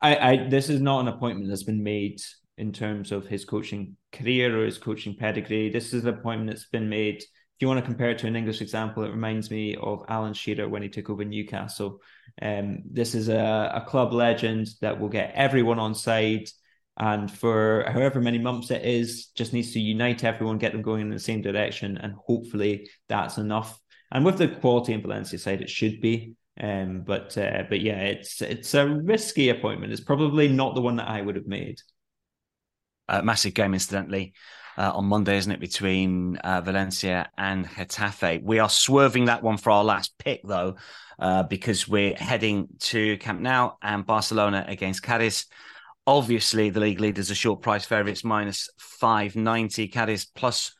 I, 0.00 0.16
I, 0.16 0.48
this 0.48 0.68
is 0.68 0.80
not 0.80 1.00
an 1.00 1.08
appointment 1.08 1.48
that's 1.48 1.62
been 1.62 1.82
made 1.82 2.20
in 2.58 2.72
terms 2.72 3.12
of 3.12 3.26
his 3.26 3.44
coaching 3.44 3.96
career 4.12 4.58
or 4.60 4.64
his 4.64 4.78
coaching 4.78 5.16
pedigree. 5.16 5.70
This 5.70 5.92
is 5.92 6.04
an 6.04 6.14
appointment 6.14 6.50
that's 6.50 6.68
been 6.68 6.88
made 6.88 7.22
you 7.60 7.68
want 7.68 7.78
to 7.78 7.86
compare 7.86 8.10
it 8.10 8.18
to 8.18 8.26
an 8.26 8.36
English 8.36 8.60
example, 8.60 9.04
it 9.04 9.10
reminds 9.10 9.50
me 9.50 9.76
of 9.76 10.04
Alan 10.08 10.34
Shearer 10.34 10.68
when 10.68 10.82
he 10.82 10.88
took 10.88 11.10
over 11.10 11.24
Newcastle. 11.24 12.00
Um, 12.40 12.78
this 12.90 13.14
is 13.14 13.28
a, 13.28 13.72
a 13.74 13.84
club 13.86 14.12
legend 14.12 14.68
that 14.80 14.98
will 14.98 15.08
get 15.08 15.34
everyone 15.34 15.78
on 15.78 15.94
side. 15.94 16.48
And 16.98 17.30
for 17.30 17.84
however 17.88 18.20
many 18.20 18.38
months 18.38 18.70
it 18.70 18.84
is, 18.84 19.26
just 19.28 19.52
needs 19.52 19.72
to 19.72 19.80
unite 19.80 20.24
everyone, 20.24 20.58
get 20.58 20.72
them 20.72 20.82
going 20.82 21.02
in 21.02 21.10
the 21.10 21.18
same 21.18 21.40
direction. 21.40 21.98
And 21.98 22.14
hopefully 22.14 22.90
that's 23.08 23.38
enough. 23.38 23.78
And 24.10 24.24
with 24.24 24.38
the 24.38 24.48
quality 24.48 24.92
in 24.92 25.02
Valencia 25.02 25.38
side, 25.38 25.62
it 25.62 25.70
should 25.70 26.00
be. 26.00 26.34
Um, 26.60 27.02
but 27.06 27.36
uh, 27.38 27.62
but 27.68 27.80
yeah, 27.80 27.98
it's 28.00 28.42
it's 28.42 28.74
a 28.74 28.86
risky 28.86 29.48
appointment. 29.48 29.92
It's 29.92 30.02
probably 30.02 30.48
not 30.48 30.74
the 30.74 30.82
one 30.82 30.96
that 30.96 31.08
I 31.08 31.22
would 31.22 31.36
have 31.36 31.46
made. 31.46 31.80
Uh, 33.12 33.20
massive 33.22 33.52
game, 33.52 33.74
incidentally 33.74 34.32
uh, 34.78 34.90
on 34.94 35.04
Monday, 35.04 35.36
isn't 35.36 35.52
it, 35.52 35.60
between 35.60 36.36
uh, 36.38 36.62
Valencia 36.62 37.28
and 37.36 37.66
Getafe? 37.66 38.42
We 38.42 38.58
are 38.58 38.70
swerving 38.70 39.26
that 39.26 39.42
one 39.42 39.58
for 39.58 39.70
our 39.70 39.84
last 39.84 40.16
pick, 40.18 40.40
though, 40.44 40.76
uh, 41.18 41.42
because 41.42 41.86
we're 41.86 42.14
heading 42.14 42.68
to 42.80 43.18
Camp 43.18 43.40
Nou 43.40 43.72
and 43.82 44.06
Barcelona 44.06 44.64
against 44.66 45.02
Cadiz. 45.02 45.44
Obviously, 46.06 46.70
the 46.70 46.80
league 46.80 47.00
leaders 47.00 47.30
are 47.30 47.34
short 47.34 47.60
price 47.60 47.84
favourites, 47.84 48.24
minus 48.24 48.70
590. 48.78 49.88
Cadiz 49.88 50.24
plus 50.24 50.74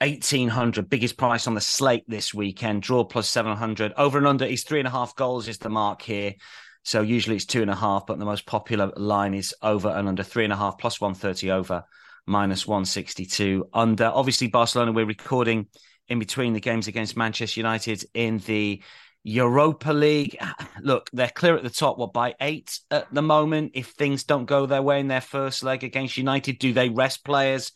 1800, 0.00 0.88
biggest 0.88 1.18
price 1.18 1.46
on 1.46 1.54
the 1.54 1.60
slate 1.60 2.04
this 2.08 2.32
weekend. 2.32 2.82
Draw 2.82 3.04
plus 3.04 3.28
700. 3.28 3.92
Over 3.98 4.16
and 4.16 4.26
under 4.26 4.46
is 4.46 4.64
three 4.64 4.80
and 4.80 4.88
a 4.88 4.90
half 4.90 5.14
goals, 5.14 5.46
is 5.46 5.58
the 5.58 5.68
mark 5.68 6.00
here. 6.00 6.34
So 6.82 7.02
usually 7.02 7.36
it's 7.36 7.44
two 7.44 7.62
and 7.62 7.70
a 7.70 7.76
half, 7.76 8.06
but 8.06 8.18
the 8.18 8.24
most 8.24 8.46
popular 8.46 8.92
line 8.96 9.34
is 9.34 9.54
over 9.62 9.88
and 9.88 10.08
under 10.08 10.22
three 10.22 10.44
and 10.44 10.52
a 10.52 10.56
half 10.56 10.78
plus 10.78 11.00
130 11.00 11.50
over 11.50 11.84
minus 12.26 12.66
162 12.66 13.68
under. 13.72 14.06
Obviously, 14.06 14.48
Barcelona, 14.48 14.92
we're 14.92 15.04
recording 15.04 15.66
in 16.08 16.18
between 16.18 16.52
the 16.52 16.60
games 16.60 16.88
against 16.88 17.16
Manchester 17.16 17.60
United 17.60 18.04
in 18.14 18.38
the 18.38 18.82
Europa 19.22 19.92
League. 19.92 20.36
Look, 20.80 21.10
they're 21.12 21.28
clear 21.28 21.56
at 21.56 21.62
the 21.62 21.70
top. 21.70 21.98
What 21.98 22.12
by 22.12 22.34
eight 22.40 22.78
at 22.90 23.12
the 23.12 23.22
moment? 23.22 23.72
If 23.74 23.88
things 23.88 24.24
don't 24.24 24.46
go 24.46 24.66
their 24.66 24.82
way 24.82 25.00
in 25.00 25.08
their 25.08 25.20
first 25.20 25.62
leg 25.62 25.84
against 25.84 26.16
United, 26.16 26.58
do 26.58 26.72
they 26.72 26.88
rest 26.88 27.24
players 27.24 27.72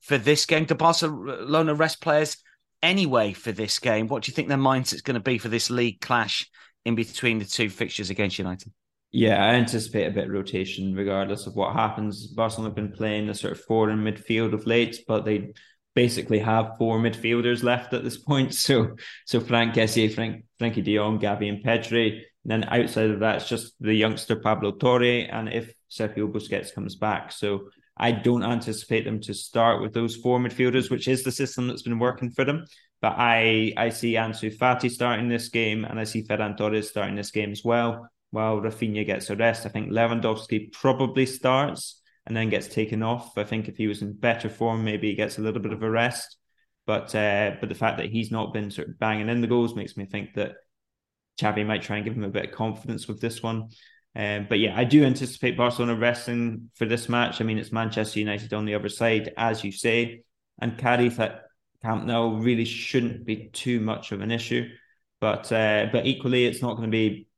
for 0.00 0.18
this 0.18 0.46
game? 0.46 0.64
Do 0.64 0.74
Barcelona 0.74 1.74
rest 1.74 2.00
players 2.00 2.36
anyway 2.82 3.32
for 3.32 3.52
this 3.52 3.78
game? 3.78 4.08
What 4.08 4.24
do 4.24 4.30
you 4.30 4.34
think 4.34 4.48
their 4.48 4.58
mindset's 4.58 5.02
going 5.02 5.14
to 5.14 5.20
be 5.20 5.38
for 5.38 5.48
this 5.48 5.70
league 5.70 6.00
clash 6.00 6.48
in 6.88 6.94
between 6.94 7.38
the 7.38 7.44
two 7.44 7.68
fixtures 7.68 8.10
against 8.10 8.38
United? 8.38 8.72
Yeah, 9.12 9.42
I 9.42 9.54
anticipate 9.54 10.06
a 10.06 10.10
bit 10.10 10.26
of 10.26 10.32
rotation 10.32 10.94
regardless 10.94 11.46
of 11.46 11.54
what 11.54 11.74
happens. 11.74 12.26
Barcelona 12.26 12.70
have 12.70 12.76
been 12.76 12.92
playing 12.92 13.28
a 13.28 13.34
sort 13.34 13.52
of 13.52 13.60
four 13.60 13.90
in 13.90 13.98
midfield 14.00 14.52
of 14.52 14.66
late, 14.66 15.04
but 15.06 15.24
they 15.24 15.52
basically 15.94 16.38
have 16.38 16.76
four 16.78 16.98
midfielders 16.98 17.62
left 17.62 17.94
at 17.94 18.04
this 18.04 18.16
point. 18.16 18.54
So 18.66 18.96
so 19.26 19.40
Franck 19.40 19.74
Kessié, 19.74 20.12
Frank 20.12 20.44
Frenkie 20.60 20.84
de 20.84 20.96
Jong, 20.96 21.20
Gavi, 21.20 21.48
and 21.48 21.64
Pedri. 21.64 22.22
And 22.44 22.62
then 22.62 22.64
outside 22.64 23.10
of 23.10 23.20
that, 23.20 23.36
it's 23.36 23.48
just 23.48 23.74
the 23.80 23.94
youngster 23.94 24.36
Pablo 24.36 24.72
Torre, 24.72 25.26
and 25.30 25.48
if 25.48 25.72
Sergio 25.90 26.30
Busquets 26.30 26.74
comes 26.74 26.96
back. 26.96 27.32
So 27.32 27.68
I 27.96 28.12
don't 28.12 28.44
anticipate 28.44 29.04
them 29.04 29.20
to 29.22 29.34
start 29.34 29.82
with 29.82 29.92
those 29.92 30.16
four 30.16 30.38
midfielders, 30.38 30.90
which 30.90 31.08
is 31.08 31.24
the 31.24 31.32
system 31.32 31.66
that's 31.66 31.82
been 31.82 31.98
working 31.98 32.30
for 32.30 32.44
them. 32.44 32.64
But 33.00 33.14
I 33.16 33.72
I 33.76 33.90
see 33.90 34.14
Ansu 34.14 34.56
Fati 34.56 34.90
starting 34.90 35.28
this 35.28 35.48
game, 35.48 35.84
and 35.84 35.98
I 36.00 36.04
see 36.04 36.24
Ferran 36.24 36.56
Torres 36.56 36.88
starting 36.88 37.14
this 37.14 37.30
game 37.30 37.52
as 37.52 37.62
well. 37.64 38.08
While 38.30 38.60
Rafinha 38.60 39.06
gets 39.06 39.30
a 39.30 39.36
rest, 39.36 39.64
I 39.64 39.70
think 39.70 39.90
Lewandowski 39.90 40.72
probably 40.72 41.24
starts 41.26 42.02
and 42.26 42.36
then 42.36 42.50
gets 42.50 42.68
taken 42.68 43.02
off. 43.02 43.38
I 43.38 43.44
think 43.44 43.68
if 43.68 43.76
he 43.76 43.86
was 43.86 44.02
in 44.02 44.12
better 44.12 44.50
form, 44.50 44.84
maybe 44.84 45.08
he 45.08 45.14
gets 45.14 45.38
a 45.38 45.40
little 45.40 45.62
bit 45.62 45.72
of 45.72 45.82
a 45.82 45.90
rest. 45.90 46.36
But 46.86 47.14
uh, 47.14 47.52
but 47.60 47.68
the 47.68 47.74
fact 47.74 47.98
that 47.98 48.10
he's 48.10 48.30
not 48.30 48.52
been 48.52 48.70
sort 48.70 48.88
of 48.88 48.98
banging 48.98 49.28
in 49.28 49.40
the 49.40 49.46
goals 49.46 49.74
makes 49.74 49.96
me 49.96 50.06
think 50.06 50.34
that 50.34 50.56
Xavi 51.40 51.64
might 51.64 51.82
try 51.82 51.96
and 51.96 52.04
give 52.04 52.14
him 52.14 52.24
a 52.24 52.28
bit 52.28 52.46
of 52.46 52.52
confidence 52.52 53.06
with 53.08 53.20
this 53.20 53.42
one. 53.42 53.68
Um, 54.16 54.46
but 54.48 54.58
yeah, 54.58 54.76
I 54.76 54.84
do 54.84 55.04
anticipate 55.04 55.56
Barcelona 55.56 55.94
resting 55.94 56.70
for 56.74 56.86
this 56.86 57.08
match. 57.08 57.40
I 57.40 57.44
mean, 57.44 57.58
it's 57.58 57.72
Manchester 57.72 58.18
United 58.18 58.52
on 58.52 58.64
the 58.64 58.74
other 58.74 58.88
side, 58.88 59.32
as 59.36 59.62
you 59.62 59.70
say, 59.70 60.22
and 60.60 60.72
at 60.82 61.47
Camp 61.82 62.04
Nou 62.04 62.40
really 62.40 62.64
shouldn't 62.64 63.24
be 63.24 63.50
too 63.52 63.80
much 63.80 64.12
of 64.12 64.20
an 64.20 64.30
issue. 64.30 64.68
But 65.20 65.50
uh, 65.52 65.86
but 65.92 66.06
equally, 66.06 66.46
it's 66.46 66.62
not 66.62 66.76
going 66.76 66.90
to 66.90 66.92
be 66.92 67.28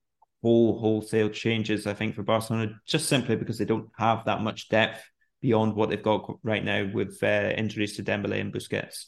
whole 0.42 0.78
wholesale 0.78 1.28
changes. 1.28 1.86
I 1.86 1.94
think 1.94 2.14
for 2.14 2.22
Barcelona, 2.22 2.80
just 2.86 3.08
simply 3.08 3.36
because 3.36 3.58
they 3.58 3.64
don't 3.64 3.88
have 3.98 4.24
that 4.24 4.42
much 4.42 4.68
depth 4.68 5.02
beyond 5.40 5.74
what 5.74 5.88
they've 5.88 6.02
got 6.02 6.38
right 6.42 6.64
now 6.64 6.90
with 6.92 7.22
uh, 7.22 7.52
injuries 7.56 7.96
to 7.96 8.02
Dembele 8.02 8.40
and 8.40 8.52
Busquets. 8.52 9.06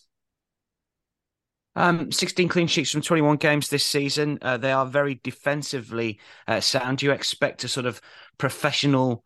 Um, 1.74 2.12
16 2.12 2.48
clean 2.48 2.66
sheets 2.66 2.90
from 2.90 3.00
21 3.00 3.36
games 3.36 3.68
this 3.68 3.84
season. 3.84 4.38
Uh, 4.42 4.58
they 4.58 4.72
are 4.72 4.84
very 4.84 5.20
defensively 5.22 6.20
uh, 6.46 6.60
sound. 6.60 6.98
Do 6.98 7.06
you 7.06 7.12
expect 7.12 7.64
a 7.64 7.68
sort 7.68 7.86
of 7.86 8.00
professional 8.36 9.24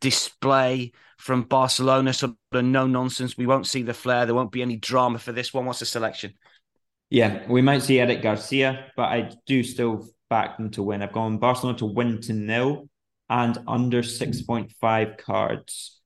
display 0.00 0.92
from 1.16 1.42
Barcelona? 1.42 2.12
Sort 2.12 2.32
of 2.52 2.64
no 2.64 2.86
nonsense. 2.86 3.36
We 3.36 3.46
won't 3.46 3.66
see 3.66 3.82
the 3.82 3.94
flair. 3.94 4.26
There 4.26 4.34
won't 4.34 4.52
be 4.52 4.62
any 4.62 4.76
drama 4.76 5.18
for 5.18 5.32
this 5.32 5.52
one. 5.52 5.66
What's 5.66 5.80
the 5.80 5.86
selection? 5.86 6.34
Yeah, 7.10 7.46
we 7.48 7.62
might 7.62 7.82
see 7.82 8.00
Eric 8.00 8.22
Garcia, 8.22 8.86
but 8.96 9.04
I 9.04 9.30
do 9.46 9.62
still 9.62 10.08
back 10.28 10.56
them 10.56 10.70
to 10.72 10.82
win. 10.82 11.02
I've 11.02 11.12
gone 11.12 11.38
Barcelona 11.38 11.78
to 11.78 11.86
win 11.86 12.20
to 12.22 12.32
nil 12.32 12.88
and 13.28 13.58
under 13.66 14.02
6.5 14.02 15.18
cards. 15.18 16.00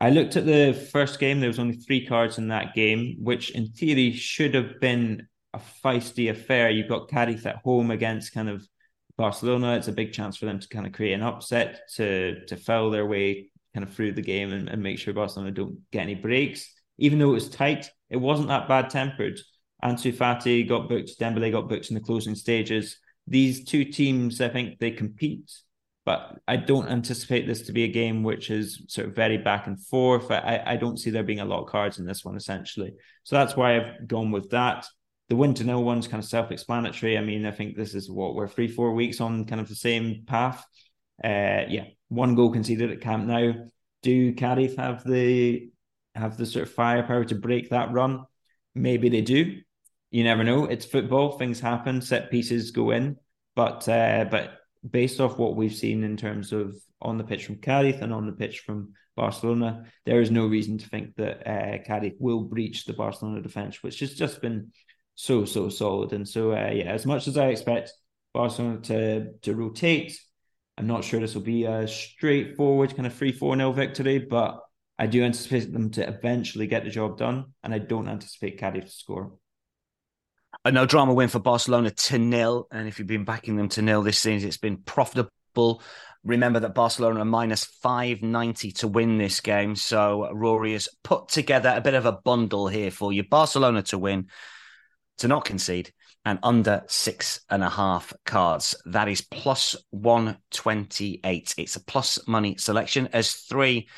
I 0.00 0.10
looked 0.10 0.36
at 0.36 0.46
the 0.46 0.72
first 0.92 1.18
game. 1.18 1.40
There 1.40 1.48
was 1.48 1.58
only 1.58 1.76
three 1.76 2.06
cards 2.06 2.38
in 2.38 2.48
that 2.48 2.74
game, 2.74 3.16
which 3.20 3.50
in 3.50 3.66
theory 3.68 4.12
should 4.12 4.54
have 4.54 4.80
been 4.80 5.28
a 5.52 5.60
feisty 5.84 6.30
affair. 6.30 6.70
You've 6.70 6.88
got 6.88 7.10
Cadiz 7.10 7.44
at 7.46 7.56
home 7.56 7.90
against 7.90 8.32
kind 8.32 8.48
of 8.48 8.66
Barcelona. 9.18 9.76
It's 9.76 9.88
a 9.88 9.92
big 9.92 10.12
chance 10.12 10.36
for 10.36 10.46
them 10.46 10.58
to 10.58 10.68
kind 10.68 10.86
of 10.86 10.92
create 10.92 11.12
an 11.12 11.22
upset 11.22 11.88
to 11.96 12.44
to 12.46 12.56
foul 12.56 12.90
their 12.90 13.06
way 13.06 13.49
kind 13.74 13.86
of 13.86 13.94
through 13.94 14.12
the 14.12 14.22
game 14.22 14.52
and, 14.52 14.68
and 14.68 14.82
make 14.82 14.98
sure 14.98 15.14
Barcelona 15.14 15.50
don't 15.52 15.78
get 15.90 16.02
any 16.02 16.14
breaks. 16.14 16.72
Even 16.98 17.18
though 17.18 17.30
it 17.30 17.34
was 17.34 17.48
tight, 17.48 17.90
it 18.08 18.16
wasn't 18.16 18.48
that 18.48 18.68
bad 18.68 18.90
tempered. 18.90 19.40
Ansu 19.82 20.12
Fati 20.12 20.68
got 20.68 20.88
booked, 20.88 21.18
Dembele 21.18 21.52
got 21.52 21.68
booked 21.68 21.88
in 21.88 21.94
the 21.94 22.00
closing 22.00 22.34
stages 22.34 22.98
these 23.30 23.64
two 23.64 23.84
teams, 23.84 24.40
I 24.40 24.48
think 24.48 24.78
they 24.78 24.90
compete, 24.90 25.50
but 26.04 26.38
I 26.48 26.56
don't 26.56 26.88
anticipate 26.88 27.46
this 27.46 27.62
to 27.62 27.72
be 27.72 27.84
a 27.84 27.88
game 27.88 28.24
which 28.24 28.50
is 28.50 28.82
sort 28.88 29.06
of 29.06 29.14
very 29.14 29.38
back 29.38 29.68
and 29.68 29.80
forth. 29.80 30.30
I, 30.30 30.62
I 30.66 30.76
don't 30.76 30.98
see 30.98 31.10
there 31.10 31.22
being 31.22 31.40
a 31.40 31.44
lot 31.44 31.62
of 31.62 31.68
cards 31.68 31.98
in 31.98 32.04
this 32.04 32.24
one, 32.24 32.36
essentially. 32.36 32.92
So 33.22 33.36
that's 33.36 33.56
why 33.56 33.76
I've 33.76 34.08
gone 34.08 34.32
with 34.32 34.50
that. 34.50 34.84
The 35.28 35.36
win 35.36 35.54
to 35.54 35.64
nil 35.64 35.84
one's 35.84 36.08
kind 36.08 36.20
of 36.20 36.28
self 36.28 36.50
explanatory. 36.50 37.16
I 37.16 37.20
mean, 37.20 37.46
I 37.46 37.52
think 37.52 37.76
this 37.76 37.94
is 37.94 38.10
what 38.10 38.34
we're 38.34 38.48
three, 38.48 38.66
four 38.66 38.92
weeks 38.94 39.20
on 39.20 39.44
kind 39.44 39.60
of 39.60 39.68
the 39.68 39.76
same 39.76 40.24
path. 40.26 40.64
Uh, 41.22 41.66
yeah, 41.68 41.84
one 42.08 42.34
goal 42.34 42.52
conceded 42.52 42.90
at 42.90 43.00
Camp 43.00 43.26
Nou. 43.26 43.68
Do 44.02 44.32
Cadiz 44.32 44.76
have 44.76 45.04
the 45.04 45.70
have 46.14 46.36
the 46.36 46.46
sort 46.46 46.66
of 46.66 46.74
firepower 46.74 47.24
to 47.24 47.34
break 47.34 47.70
that 47.70 47.92
run? 47.92 48.24
Maybe 48.74 49.08
they 49.08 49.20
do 49.20 49.60
you 50.10 50.24
never 50.24 50.44
know. 50.44 50.64
It's 50.64 50.84
football; 50.84 51.38
things 51.38 51.60
happen. 51.60 52.00
Set 52.00 52.30
pieces 52.30 52.72
go 52.72 52.90
in, 52.90 53.16
but 53.54 53.88
uh, 53.88 54.26
but 54.30 54.58
based 54.88 55.20
off 55.20 55.38
what 55.38 55.56
we've 55.56 55.74
seen 55.74 56.04
in 56.04 56.16
terms 56.16 56.52
of 56.52 56.76
on 57.00 57.16
the 57.16 57.24
pitch 57.24 57.46
from 57.46 57.56
Cadiz 57.56 58.00
and 58.00 58.12
on 58.12 58.26
the 58.26 58.32
pitch 58.32 58.60
from 58.60 58.94
Barcelona, 59.16 59.84
there 60.06 60.20
is 60.20 60.30
no 60.30 60.46
reason 60.46 60.78
to 60.78 60.88
think 60.88 61.14
that 61.16 61.46
uh, 61.46 61.82
Cadiz 61.84 62.14
will 62.18 62.40
breach 62.40 62.84
the 62.84 62.92
Barcelona 62.92 63.40
defense, 63.40 63.82
which 63.82 64.00
has 64.00 64.14
just 64.14 64.42
been 64.42 64.72
so 65.14 65.44
so 65.44 65.68
solid. 65.68 66.12
And 66.12 66.28
so, 66.28 66.52
uh, 66.52 66.70
yeah, 66.72 66.90
as 66.90 67.06
much 67.06 67.28
as 67.28 67.36
I 67.36 67.48
expect 67.48 67.92
Barcelona 68.34 68.80
to 68.82 69.32
to 69.42 69.54
rotate, 69.54 70.20
I'm 70.80 70.86
not 70.86 71.04
sure 71.04 71.20
this 71.20 71.34
will 71.34 71.42
be 71.42 71.64
a 71.64 71.86
straightforward 71.86 72.96
kind 72.96 73.06
of 73.06 73.14
three 73.14 73.32
four 73.32 73.54
nil 73.54 73.72
victory, 73.72 74.18
but 74.18 74.60
I 74.98 75.06
do 75.06 75.22
anticipate 75.22 75.72
them 75.72 75.90
to 75.92 76.08
eventually 76.08 76.66
get 76.66 76.84
the 76.84 76.90
job 76.90 77.18
done, 77.18 77.52
and 77.62 77.72
I 77.72 77.78
don't 77.78 78.08
anticipate 78.08 78.58
Cadiz 78.58 78.84
to 78.84 78.90
score 78.90 79.32
a 80.64 80.72
no 80.72 80.86
drama 80.86 81.14
win 81.14 81.28
for 81.28 81.38
Barcelona 81.38 81.90
to 81.90 82.18
nil. 82.18 82.66
And 82.70 82.88
if 82.88 82.98
you've 82.98 83.08
been 83.08 83.24
backing 83.24 83.56
them 83.56 83.68
to 83.70 83.82
nil 83.82 84.02
this 84.02 84.18
season, 84.18 84.48
it's 84.48 84.56
been 84.56 84.78
profitable. 84.78 85.82
Remember 86.22 86.60
that 86.60 86.74
Barcelona 86.74 87.20
are 87.20 87.24
minus 87.24 87.64
590 87.64 88.72
to 88.72 88.88
win 88.88 89.16
this 89.16 89.40
game. 89.40 89.74
So 89.74 90.30
Rory 90.32 90.72
has 90.72 90.88
put 91.02 91.28
together 91.28 91.72
a 91.74 91.80
bit 91.80 91.94
of 91.94 92.04
a 92.04 92.12
bundle 92.12 92.68
here 92.68 92.90
for 92.90 93.12
you. 93.12 93.24
Barcelona 93.24 93.82
to 93.84 93.98
win, 93.98 94.28
to 95.18 95.28
not 95.28 95.46
concede, 95.46 95.92
and 96.24 96.38
under 96.42 96.82
six 96.86 97.40
and 97.48 97.62
a 97.62 97.70
half 97.70 98.12
cards. 98.26 98.74
That 98.86 99.08
is 99.08 99.20
plus 99.22 99.76
128. 99.90 101.54
It's 101.56 101.76
a 101.76 101.84
plus 101.84 102.26
money 102.28 102.56
selection 102.58 103.08
as 103.12 103.32
three 103.32 103.88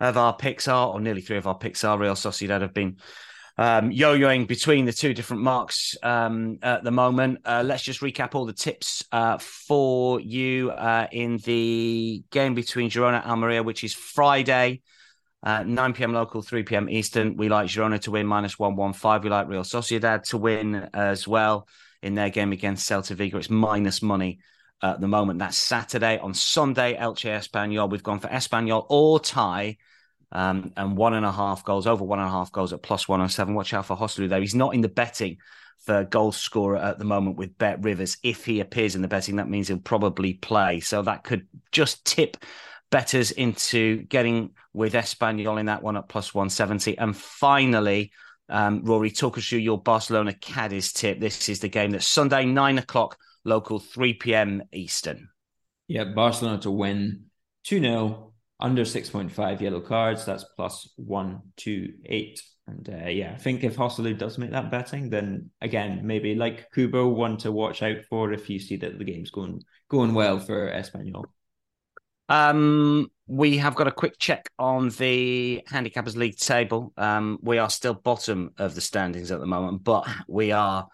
of 0.00 0.16
our 0.16 0.34
picks 0.36 0.68
are, 0.68 0.88
or 0.88 1.00
nearly 1.00 1.22
three 1.22 1.36
of 1.36 1.46
our 1.46 1.56
picks 1.56 1.84
are, 1.84 1.98
Real 1.98 2.14
Sociedad 2.14 2.60
have 2.60 2.74
been 2.74 2.96
um, 3.58 3.90
yo-yoing 3.90 4.46
between 4.46 4.84
the 4.84 4.92
two 4.92 5.14
different 5.14 5.42
marks 5.42 5.96
um, 6.02 6.58
at 6.62 6.84
the 6.84 6.90
moment. 6.90 7.40
Uh, 7.44 7.62
let's 7.64 7.82
just 7.82 8.00
recap 8.00 8.34
all 8.34 8.46
the 8.46 8.52
tips 8.52 9.04
uh, 9.12 9.38
for 9.38 10.20
you 10.20 10.70
uh, 10.70 11.06
in 11.12 11.36
the 11.38 12.22
game 12.30 12.54
between 12.54 12.90
Girona 12.90 13.22
and 13.22 13.30
Almeria, 13.30 13.62
which 13.62 13.84
is 13.84 13.94
Friday, 13.94 14.80
uh, 15.42 15.62
9 15.64 15.92
p.m. 15.92 16.12
local, 16.12 16.42
3 16.42 16.62
p.m. 16.62 16.88
Eastern. 16.88 17.36
We 17.36 17.48
like 17.48 17.66
Girona 17.68 18.00
to 18.02 18.10
win 18.10 18.26
minus 18.26 18.58
115. 18.58 19.22
We 19.22 19.30
like 19.30 19.48
Real 19.48 19.62
Sociedad 19.62 20.22
to 20.24 20.38
win 20.38 20.88
as 20.94 21.26
well 21.26 21.66
in 22.02 22.14
their 22.14 22.30
game 22.30 22.52
against 22.52 22.88
Celta 22.88 23.14
Vigo. 23.14 23.38
It's 23.38 23.50
minus 23.50 24.02
money 24.02 24.38
at 24.82 25.00
the 25.00 25.08
moment. 25.08 25.38
That's 25.38 25.56
Saturday. 25.56 26.18
On 26.18 26.34
Sunday, 26.34 26.96
Elche 26.96 27.30
Espanyol. 27.30 27.90
We've 27.90 28.02
gone 28.02 28.20
for 28.20 28.28
Espanyol 28.28 28.86
or 28.88 29.18
tie 29.20 29.78
um, 30.32 30.72
and 30.76 30.96
one 30.96 31.14
and 31.14 31.26
a 31.26 31.32
half 31.32 31.64
goals, 31.64 31.86
over 31.86 32.04
one 32.04 32.18
and 32.18 32.28
a 32.28 32.32
half 32.32 32.50
goals 32.52 32.72
at 32.72 32.82
plus 32.82 33.08
107. 33.08 33.54
Watch 33.54 33.74
out 33.74 33.86
for 33.86 33.96
Joselu 33.96 34.28
there. 34.28 34.40
He's 34.40 34.54
not 34.54 34.74
in 34.74 34.80
the 34.80 34.88
betting 34.88 35.38
for 35.78 36.04
goal 36.04 36.32
scorer 36.32 36.76
at 36.76 36.98
the 36.98 37.04
moment 37.04 37.36
with 37.36 37.58
Bet 37.58 37.82
Rivers. 37.82 38.16
If 38.22 38.44
he 38.44 38.60
appears 38.60 38.94
in 38.94 39.02
the 39.02 39.08
betting, 39.08 39.36
that 39.36 39.48
means 39.48 39.68
he'll 39.68 39.78
probably 39.78 40.34
play. 40.34 40.80
So 40.80 41.02
that 41.02 41.24
could 41.24 41.46
just 41.70 42.04
tip 42.04 42.36
betters 42.92 43.32
into 43.32 44.02
getting 44.04 44.50
with 44.72 44.92
Espanyol 44.92 45.58
in 45.58 45.66
that 45.66 45.82
one 45.82 45.96
at 45.96 46.08
plus 46.08 46.32
170. 46.32 46.96
And 46.98 47.16
finally, 47.16 48.12
um, 48.48 48.84
Rory, 48.84 49.10
talk 49.10 49.38
us 49.38 49.46
through 49.48 49.60
your 49.60 49.80
Barcelona 49.80 50.34
Cadiz 50.34 50.92
tip. 50.92 51.18
This 51.18 51.48
is 51.48 51.58
the 51.58 51.68
game 51.68 51.90
that's 51.90 52.06
Sunday, 52.06 52.44
nine 52.44 52.78
o'clock 52.78 53.16
local, 53.44 53.80
3 53.80 54.14
p.m. 54.14 54.62
Eastern. 54.72 55.28
Yeah, 55.88 56.04
Barcelona 56.04 56.58
to 56.60 56.70
win 56.70 57.24
2 57.64 57.80
0 57.80 58.32
under 58.60 58.82
6.5 58.82 59.60
yellow 59.60 59.80
cards, 59.80 60.24
that's 60.24 60.44
plus 60.54 60.92
128. 60.96 62.40
And 62.68 62.88
uh, 62.88 63.08
yeah, 63.08 63.32
I 63.34 63.38
think 63.38 63.64
if 63.64 63.76
Joselu 63.76 64.16
does 64.16 64.38
make 64.38 64.52
that 64.52 64.70
betting, 64.70 65.10
then 65.10 65.50
again, 65.60 66.02
maybe 66.04 66.36
like 66.36 66.70
Kubo, 66.72 67.08
one 67.08 67.36
to 67.38 67.50
watch 67.50 67.82
out 67.82 68.04
for 68.08 68.32
if 68.32 68.48
you 68.48 68.60
see 68.60 68.76
that 68.76 68.98
the 68.98 69.04
game's 69.04 69.30
going 69.30 69.62
going 69.88 70.14
well 70.14 70.38
for 70.38 70.70
Espanyol. 70.70 71.24
Um, 72.28 73.08
we 73.26 73.58
have 73.58 73.74
got 73.74 73.88
a 73.88 73.92
quick 73.92 74.18
check 74.18 74.50
on 74.58 74.90
the 74.90 75.62
Handicappers 75.68 76.16
League 76.16 76.36
table. 76.36 76.92
Um, 76.96 77.38
we 77.42 77.58
are 77.58 77.70
still 77.70 77.94
bottom 77.94 78.50
of 78.58 78.74
the 78.74 78.80
standings 78.80 79.30
at 79.30 79.40
the 79.40 79.46
moment, 79.46 79.84
but 79.84 80.06
we 80.28 80.52
are 80.52 80.86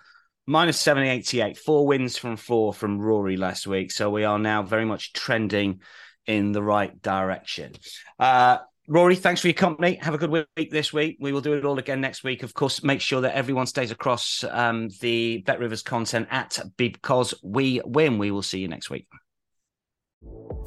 Minus 0.46 0.80
788, 0.80 1.58
four 1.58 1.86
wins 1.86 2.16
from 2.16 2.36
four 2.36 2.72
from 2.72 2.98
Rory 2.98 3.36
last 3.36 3.66
week. 3.66 3.92
So 3.92 4.08
we 4.08 4.24
are 4.24 4.38
now 4.38 4.62
very 4.62 4.86
much 4.86 5.12
trending 5.12 5.80
in 6.26 6.52
the 6.52 6.62
right 6.62 7.00
direction. 7.02 7.74
Uh, 8.18 8.58
Rory, 8.88 9.16
thanks 9.16 9.42
for 9.42 9.48
your 9.48 9.54
company. 9.54 9.96
Have 9.96 10.14
a 10.14 10.18
good 10.18 10.30
week 10.30 10.70
this 10.70 10.90
week. 10.90 11.18
We 11.20 11.32
will 11.32 11.42
do 11.42 11.52
it 11.52 11.66
all 11.66 11.78
again 11.78 12.00
next 12.00 12.24
week. 12.24 12.42
Of 12.42 12.54
course, 12.54 12.82
make 12.82 13.02
sure 13.02 13.20
that 13.20 13.34
everyone 13.34 13.66
stays 13.66 13.90
across 13.90 14.42
um, 14.44 14.88
the 15.02 15.42
Bet 15.44 15.58
Rivers 15.58 15.82
content 15.82 16.28
at 16.30 16.58
Because 16.78 17.34
We 17.42 17.82
Win. 17.84 18.16
We 18.16 18.30
will 18.30 18.42
see 18.42 18.60
you 18.60 18.68
next 18.68 18.88
week. 18.88 19.06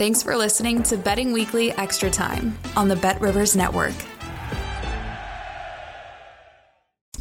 Thanks 0.01 0.23
for 0.23 0.35
listening 0.35 0.81
to 0.81 0.97
Betting 0.97 1.31
Weekly 1.31 1.73
Extra 1.73 2.09
Time 2.09 2.57
on 2.75 2.87
the 2.87 2.95
Bet 2.95 3.21
Rivers 3.21 3.55
Network. 3.55 3.93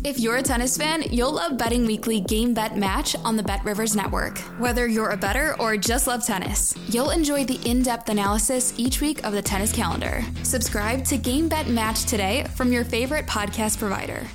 If 0.02 0.18
you're 0.18 0.36
a 0.36 0.42
tennis 0.42 0.78
fan, 0.78 1.02
you'll 1.10 1.32
love 1.32 1.58
Betting 1.58 1.84
Weekly 1.84 2.20
Game 2.20 2.54
Bet 2.54 2.78
Match 2.78 3.14
on 3.16 3.36
the 3.36 3.42
Bet 3.42 3.62
Rivers 3.66 3.94
Network. 3.94 4.38
Whether 4.58 4.86
you're 4.86 5.10
a 5.10 5.16
better 5.18 5.54
or 5.60 5.76
just 5.76 6.06
love 6.06 6.24
tennis, 6.24 6.74
you'll 6.88 7.10
enjoy 7.10 7.44
the 7.44 7.60
in 7.68 7.82
depth 7.82 8.08
analysis 8.08 8.72
each 8.78 9.02
week 9.02 9.22
of 9.26 9.34
the 9.34 9.42
tennis 9.42 9.72
calendar. 9.72 10.24
Subscribe 10.42 11.04
to 11.04 11.18
Game 11.18 11.50
Bet 11.50 11.68
Match 11.68 12.06
today 12.06 12.46
from 12.54 12.72
your 12.72 12.84
favorite 12.84 13.26
podcast 13.26 13.78
provider. 13.78 14.26